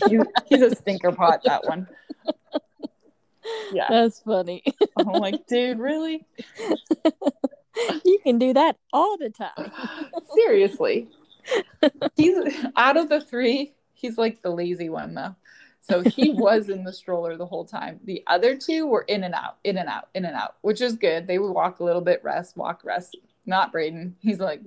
[0.08, 1.42] he's, he's a stinker pot.
[1.44, 1.86] That one.
[3.72, 4.62] Yeah, that's funny.
[4.96, 6.26] I'm like, dude, really?
[8.04, 9.72] you can do that all the time.
[10.34, 11.08] Seriously.
[12.16, 12.36] He's
[12.76, 13.72] out of the three,
[14.02, 15.36] He's like the lazy one though.
[15.80, 18.00] So he was in the stroller the whole time.
[18.04, 20.94] The other two were in and out, in and out, in and out, which is
[20.94, 21.26] good.
[21.26, 23.16] They would walk a little bit, rest, walk, rest.
[23.46, 24.16] Not Braden.
[24.20, 24.60] He's like,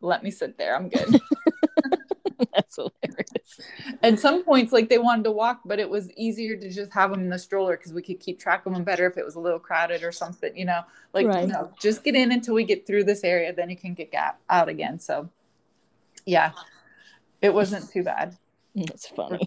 [0.00, 0.76] let me sit there.
[0.76, 1.20] I'm good.
[2.54, 3.60] That's hilarious.
[4.02, 7.10] At some points, like they wanted to walk, but it was easier to just have
[7.10, 9.36] them in the stroller because we could keep track of them better if it was
[9.36, 10.82] a little crowded or something, you know.
[11.14, 11.42] Like, right.
[11.42, 14.12] you know, just get in until we get through this area, then you can get
[14.50, 14.98] out again.
[14.98, 15.28] So,
[16.26, 16.52] yeah,
[17.42, 18.36] it wasn't too bad.
[18.74, 19.38] That's funny.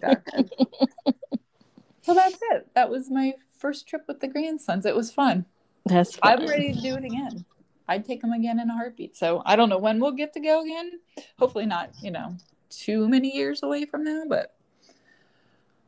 [2.02, 2.68] so that's it.
[2.74, 4.86] That was my first trip with the grandsons.
[4.86, 5.46] It was fun.
[5.84, 6.40] That's fun.
[6.40, 7.44] I'm ready to do it again.
[7.88, 9.16] I'd take them again in a heartbeat.
[9.16, 10.92] So I don't know when we'll get to go again.
[11.38, 12.36] Hopefully not, you know,
[12.70, 14.54] too many years away from now, but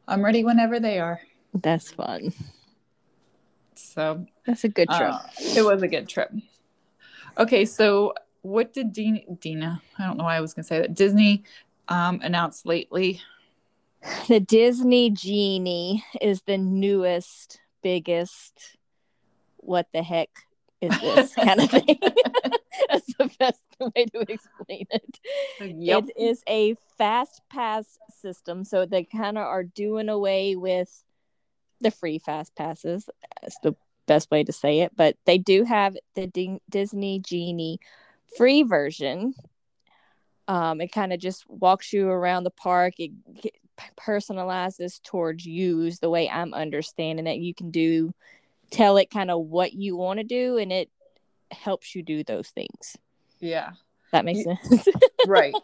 [0.07, 1.21] I'm ready whenever they are.
[1.55, 2.33] That's fun.
[3.75, 5.13] So that's a good trip.
[5.13, 6.33] Uh, it was a good trip.
[7.37, 10.79] Okay, so what did Dina, Dina I don't know why I was going to say
[10.81, 10.95] that.
[10.95, 11.45] Disney
[11.89, 13.21] um, announced lately?
[14.29, 18.77] The Disney Genie is the newest, biggest,
[19.57, 20.29] what the heck
[20.81, 21.99] is this kind of thing?
[22.89, 25.21] That's the best way to explain it.
[25.61, 26.05] Yep.
[26.17, 28.65] It is a fast pass system.
[28.65, 31.03] So they kind of are doing away with
[31.81, 33.09] the free fast passes.
[33.43, 33.75] That's the
[34.07, 34.93] best way to say it.
[34.97, 37.81] But they do have the D- Disney Genie
[38.37, 39.35] free version
[40.49, 42.95] um, it kind of just walks you around the park.
[42.99, 43.13] It,
[43.45, 43.55] it
[43.97, 47.39] personalizes towards you is the way I'm understanding it.
[47.39, 48.13] You can do
[48.71, 50.91] tell it kind of what you want to do, and it
[51.51, 52.97] helps you do those things.
[53.41, 53.73] Yeah,
[54.11, 54.89] that makes you, sense.
[55.27, 55.55] right.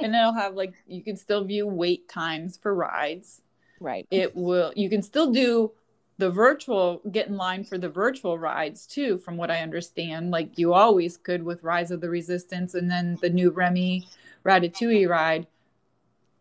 [0.00, 3.42] And it'll have like you can still view wait times for rides.
[3.78, 4.06] Right.
[4.10, 4.72] It will.
[4.74, 5.72] You can still do
[6.18, 10.30] the virtual get in line for the virtual rides too from what i understand.
[10.30, 14.06] Like you always could with rise of the resistance and then the new remy
[14.44, 15.46] ratatouille ride.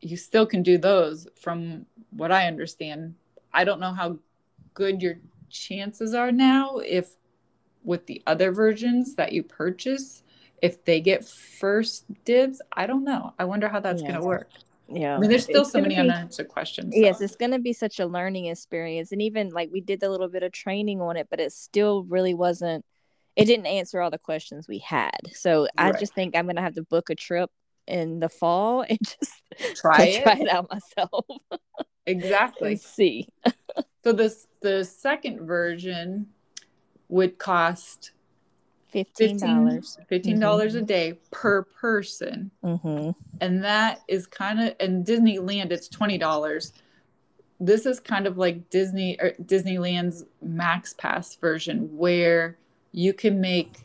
[0.01, 3.15] You still can do those from what I understand.
[3.53, 4.17] I don't know how
[4.73, 5.15] good your
[5.49, 7.15] chances are now if
[7.83, 10.23] with the other versions that you purchase
[10.61, 12.61] if they get first dibs.
[12.71, 13.33] I don't know.
[13.39, 14.09] I wonder how that's yeah.
[14.09, 14.49] going to work
[14.89, 15.15] yeah.
[15.15, 16.99] I mean there's still it's so many be, unanswered questions so.
[16.99, 20.09] yes it's going to be such a learning experience and even like we did a
[20.09, 22.85] little bit of training on it but it still really wasn't
[23.35, 25.19] it didn't answer all the questions we had.
[25.33, 25.95] So right.
[25.95, 27.51] i just think i'm going to have to book a trip
[27.87, 29.41] in the fall and just
[29.75, 30.49] try it try it?
[30.49, 31.25] out myself
[32.05, 32.75] exactly.
[32.75, 33.27] see.
[34.03, 36.27] So this the second version
[37.09, 38.11] would cost
[39.03, 40.83] fifteen dollars fifteen dollars mm-hmm.
[40.83, 43.11] a day per person mm-hmm.
[43.41, 46.73] and that is kind of in disneyland it's twenty dollars
[47.59, 52.57] this is kind of like disney or disneyland's max pass version where
[52.91, 53.77] you can make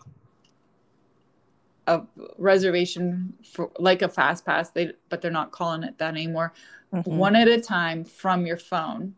[1.86, 2.02] a
[2.38, 6.52] reservation for like a fast pass they but they're not calling it that anymore
[6.92, 7.16] mm-hmm.
[7.16, 9.14] one at a time from your phone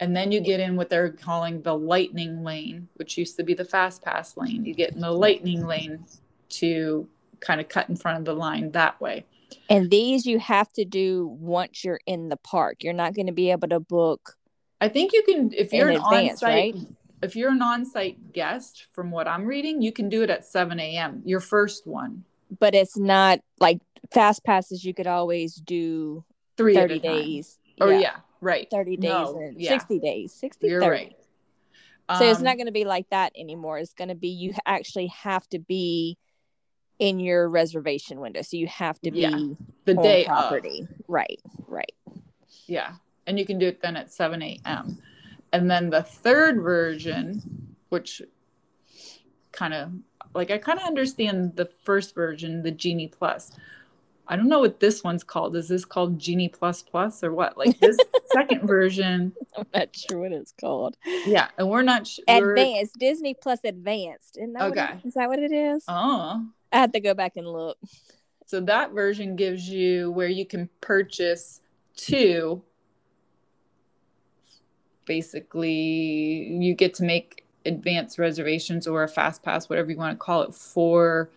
[0.00, 3.54] and then you get in what they're calling the lightning lane which used to be
[3.54, 6.04] the fast pass lane you get in the lightning lane
[6.48, 7.06] to
[7.38, 9.24] kind of cut in front of the line that way
[9.68, 13.32] and these you have to do once you're in the park you're not going to
[13.32, 14.36] be able to book
[14.80, 16.86] i think you can if you're an advance, on-site right?
[17.22, 20.80] if you're an on-site guest from what i'm reading you can do it at 7
[20.80, 22.24] a.m your first one
[22.58, 23.80] but it's not like
[24.12, 26.24] fast passes you could always do
[26.56, 27.98] three 30 days oh yeah.
[27.98, 28.16] yeah.
[28.40, 28.68] Right.
[28.70, 29.70] 30 days no, and yeah.
[29.70, 30.90] 60 days 60 you're 30.
[30.90, 31.16] right.
[32.18, 33.78] So um, it's not going to be like that anymore.
[33.78, 36.18] It's going to be you actually have to be
[36.98, 38.42] in your reservation window.
[38.42, 39.38] So you have to be yeah.
[39.84, 40.88] the day property.
[40.90, 41.04] Of.
[41.06, 41.94] right right.
[42.66, 42.94] Yeah.
[43.26, 45.00] And you can do it then at 7 a.m
[45.52, 48.22] and then the third version which
[49.52, 49.92] kind of
[50.34, 53.52] like i kind of understand the first version the genie plus
[54.30, 55.56] i don't know what this one's called.
[55.56, 57.58] Is this called genie plus plus or what?
[57.58, 57.98] Like this
[58.32, 60.96] second version i'm not sure what it's called.
[61.26, 64.38] Yeah and we're not sh- advanced disney plus advanced.
[64.38, 65.14] Isn't that okay it, is?
[65.14, 65.84] That what it is?
[65.88, 66.46] Oh.
[66.72, 67.76] I have to go back and look.
[68.46, 71.60] So that version gives you where you can purchase
[71.96, 72.62] two
[75.06, 75.72] basically
[76.60, 80.42] you get to make advanced reservations or a fast pass whatever you want to call
[80.42, 81.30] it for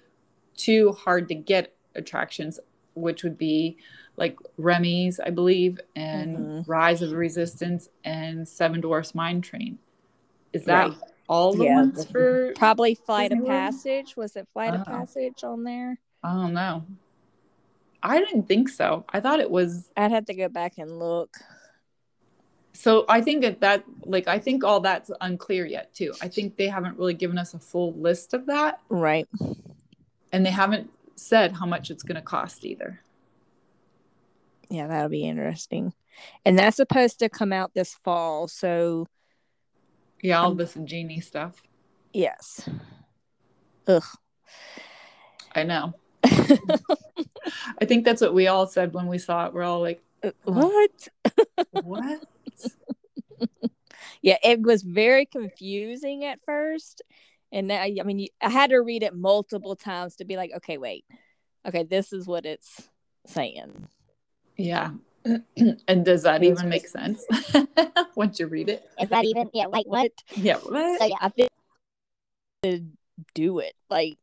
[0.56, 2.60] two hard to get attractions
[2.96, 3.78] which would be
[4.16, 6.72] like Remy's, I believe, and mm-hmm.
[6.72, 9.80] Rise of Resistance and Seven Dwarfs Mine Train.
[10.52, 10.98] Is that right.
[11.28, 14.16] all the yeah, ones for probably Flight of Passage?
[14.16, 16.00] Was it Flight uh, of Passage on there?
[16.24, 16.86] I don't know.
[18.04, 19.06] I didn't think so.
[19.10, 19.92] I thought it was.
[19.98, 21.38] I'd have to go back and look
[22.74, 26.58] so i think that that like i think all that's unclear yet too i think
[26.58, 29.28] they haven't really given us a full list of that right
[30.32, 33.02] and they haven't said how much it's going to cost either.
[34.70, 35.94] Yeah that'll be interesting.
[36.46, 39.08] And that's supposed to come out this fall so
[40.22, 41.62] yeah all um, this genie stuff.
[42.14, 42.68] Yes.
[43.88, 44.04] Ugh.
[45.56, 45.94] I know.
[46.24, 49.54] I think that's what we all said when we saw it.
[49.54, 51.08] We're all like uh, what?
[51.84, 52.24] What?
[54.24, 57.02] Yeah, it was very confusing at first.
[57.54, 60.80] And I, I mean, I had to read it multiple times to be like, okay,
[60.80, 61.06] wait,
[61.68, 62.90] okay, this is what it's
[63.28, 63.88] saying.
[64.58, 64.92] Yeah.
[65.88, 67.24] and does that even make sense
[68.16, 68.90] once you read it?
[69.00, 70.12] Is that even, yeah, like what?
[70.36, 71.00] Yeah, what?
[71.00, 71.50] So, yeah, I think
[72.64, 72.84] to
[73.36, 74.18] do it, like,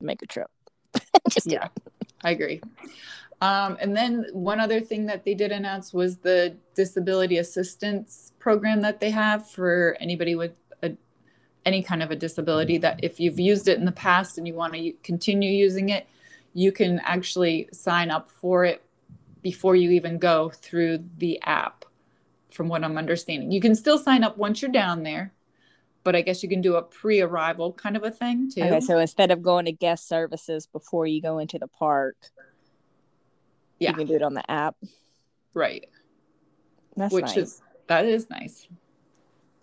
[0.00, 0.50] make a trip.
[1.30, 1.68] Just yeah,
[2.22, 2.60] I agree.
[3.40, 8.80] Um, and then one other thing that they did announce was the disability assistance program
[8.82, 10.65] that they have for anybody with a,
[11.66, 12.78] any kind of a disability.
[12.78, 16.06] That if you've used it in the past and you want to continue using it,
[16.54, 18.82] you can actually sign up for it
[19.42, 21.84] before you even go through the app.
[22.50, 25.34] From what I'm understanding, you can still sign up once you're down there,
[26.04, 28.62] but I guess you can do a pre-arrival kind of a thing too.
[28.62, 32.16] Okay, so instead of going to guest services before you go into the park,
[33.78, 33.90] yeah.
[33.90, 34.76] You can do it on the app.
[35.54, 35.88] Right.
[36.96, 37.36] That's Which nice.
[37.36, 38.66] is that is nice.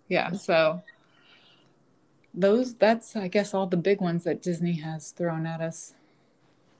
[0.08, 0.32] Yeah.
[0.32, 0.82] So
[2.34, 5.94] those that's I guess all the big ones that Disney has thrown at us.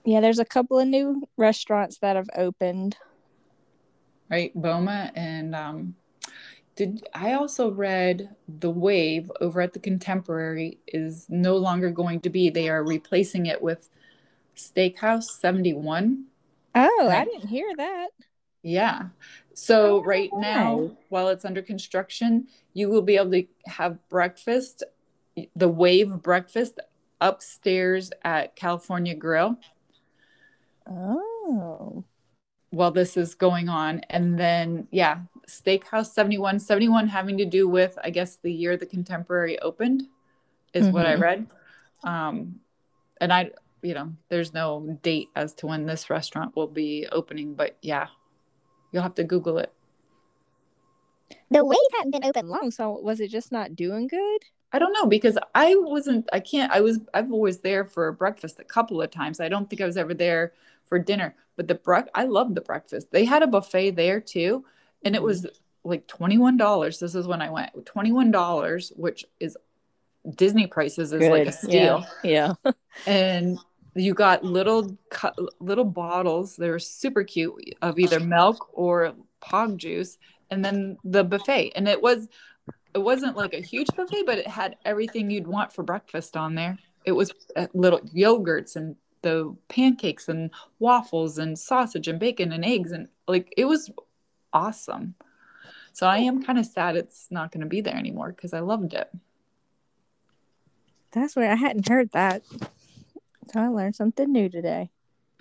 [0.05, 2.97] Yeah, there's a couple of new restaurants that have opened.
[4.31, 5.95] Right, Boma and um
[6.77, 12.31] did I also read the wave over at the Contemporary is no longer going to
[12.31, 12.51] be.
[12.51, 13.89] They are replacing it with
[14.57, 16.25] Steakhouse 71
[16.75, 17.21] Oh, right?
[17.21, 18.09] I didn't hear that.
[18.63, 19.09] Yeah.
[19.55, 24.83] So oh, right now, while it's under construction, you will be able to have breakfast,
[25.57, 26.81] the wave breakfast
[27.21, 29.59] upstairs at California Grill.
[30.89, 32.05] Oh.
[32.71, 34.01] While this is going on.
[34.11, 38.87] And then, yeah, Steakhouse 71, 71 having to do with, I guess, the year the
[38.87, 40.09] Contemporary opened
[40.73, 41.21] is what I Mhm.
[41.21, 41.47] read.
[42.03, 42.61] Um,
[43.21, 47.55] and I, you know, there's no date as to when this restaurant will be opening,
[47.55, 48.09] but yeah,
[48.91, 49.73] you'll have to Google it.
[51.51, 54.45] The wave hadn't been open long, so was it just not doing good?
[54.75, 58.59] I don't know because I wasn't, I can't, I was, I've always there for breakfast
[58.59, 59.39] a couple of times.
[59.39, 60.53] I don't think I was ever there
[60.85, 63.13] for dinner, but the brec, I love the breakfast.
[63.13, 64.65] They had a buffet there too,
[65.05, 65.91] and it was mm-hmm.
[65.91, 66.99] like $21.
[66.99, 69.57] This is when I went $21, which is
[70.29, 72.05] Disney prices is like a steal.
[72.25, 72.55] Yeah.
[72.65, 72.73] yeah.
[73.07, 73.59] And
[73.95, 74.97] you got little
[75.61, 76.57] little bottles.
[76.57, 80.19] They were super cute of either milk or pog juice,
[80.51, 81.73] and then the buffet.
[81.77, 82.29] And it was
[82.95, 86.55] it wasn't like a huge buffet, but it had everything you'd want for breakfast on
[86.55, 86.79] there.
[87.05, 92.65] It was uh, little yogurts and the pancakes and waffles and sausage and bacon and
[92.65, 93.91] eggs and like it was
[94.53, 95.15] awesome.
[95.93, 98.61] So I am kind of sad it's not going to be there anymore because I
[98.61, 99.11] loved it.
[101.13, 102.43] That's where I hadn't heard that.
[103.53, 104.91] So I learned something new today.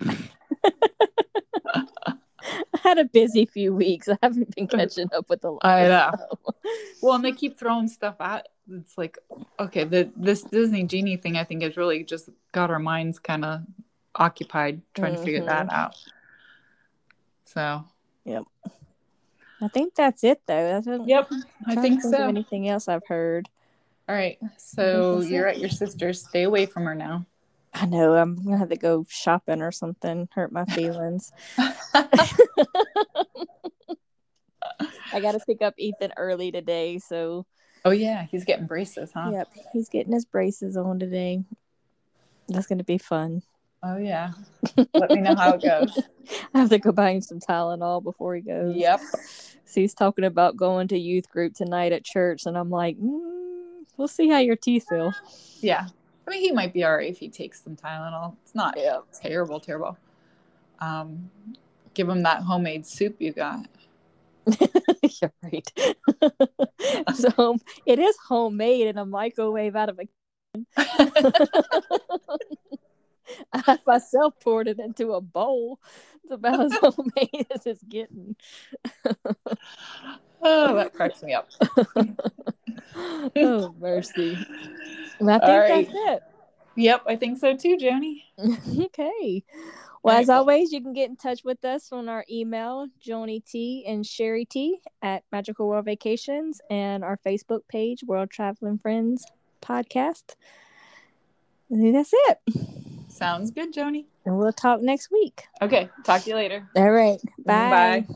[2.84, 4.10] Had a busy few weeks.
[4.10, 5.60] I haven't been catching up with the live.
[5.64, 6.10] I know.
[6.16, 6.54] so.
[7.00, 8.42] Well, and they keep throwing stuff out.
[8.70, 9.16] It's like,
[9.58, 13.42] okay, the this Disney genie thing, I think, has really just got our minds kind
[13.44, 13.62] of
[14.14, 15.48] occupied trying to figure mm-hmm.
[15.48, 15.96] that out.
[17.44, 17.86] So,
[18.26, 18.44] yep.
[19.62, 20.68] I think that's it, though.
[20.68, 21.30] That's what, yep,
[21.66, 22.28] I think so.
[22.28, 23.48] anything else I've heard?
[24.10, 26.22] All right, so you're at your sister's.
[26.22, 27.24] Stay away from her now.
[27.74, 28.14] I know.
[28.14, 30.28] I'm gonna have to go shopping or something.
[30.32, 31.32] Hurt my feelings.
[35.12, 37.46] I got to pick up Ethan early today, so
[37.84, 39.30] oh yeah, he's getting braces, huh?
[39.32, 41.42] yep, he's getting his braces on today.
[42.48, 43.42] That's gonna be fun.
[43.82, 44.32] Oh yeah.
[44.94, 45.98] Let me know how it goes.
[46.54, 48.74] I have to go buy him some Tylenol before he goes.
[48.74, 49.00] Yep.
[49.66, 53.84] So he's talking about going to youth group tonight at church, and I'm like, mm,
[53.96, 55.12] we'll see how your teeth feel.
[55.60, 55.88] Yeah.
[56.26, 58.36] I mean, he might be all right if he takes some Tylenol.
[58.42, 59.00] It's not Yeah.
[59.12, 59.98] terrible, terrible.
[60.80, 61.30] Um,
[61.94, 63.66] give him that homemade soup you got.
[65.20, 65.72] You're right.
[67.14, 67.56] so
[67.86, 70.08] it is homemade in a microwave out of a.
[73.52, 75.80] I myself poured it into a bowl.
[76.22, 78.36] It's about as homemade as it's getting.
[80.44, 81.48] Oh, that cracks me up.
[83.36, 84.38] oh mercy!
[85.18, 85.86] And I think right.
[85.86, 86.22] that's it.
[86.76, 88.22] Yep, I think so too, Joni.
[88.84, 89.42] okay.
[90.02, 93.86] Well, as always, you can get in touch with us on our email, Joni T
[93.88, 99.24] and Sherry T at Magical World Vacations, and our Facebook page, World Traveling Friends
[99.62, 100.34] Podcast.
[101.72, 102.38] I think that's it.
[103.08, 104.04] Sounds good, Joni.
[104.26, 105.44] And we'll talk next week.
[105.62, 106.68] Okay, talk to you later.
[106.76, 107.20] All right.
[107.38, 108.04] Bye.
[108.06, 108.14] Bye.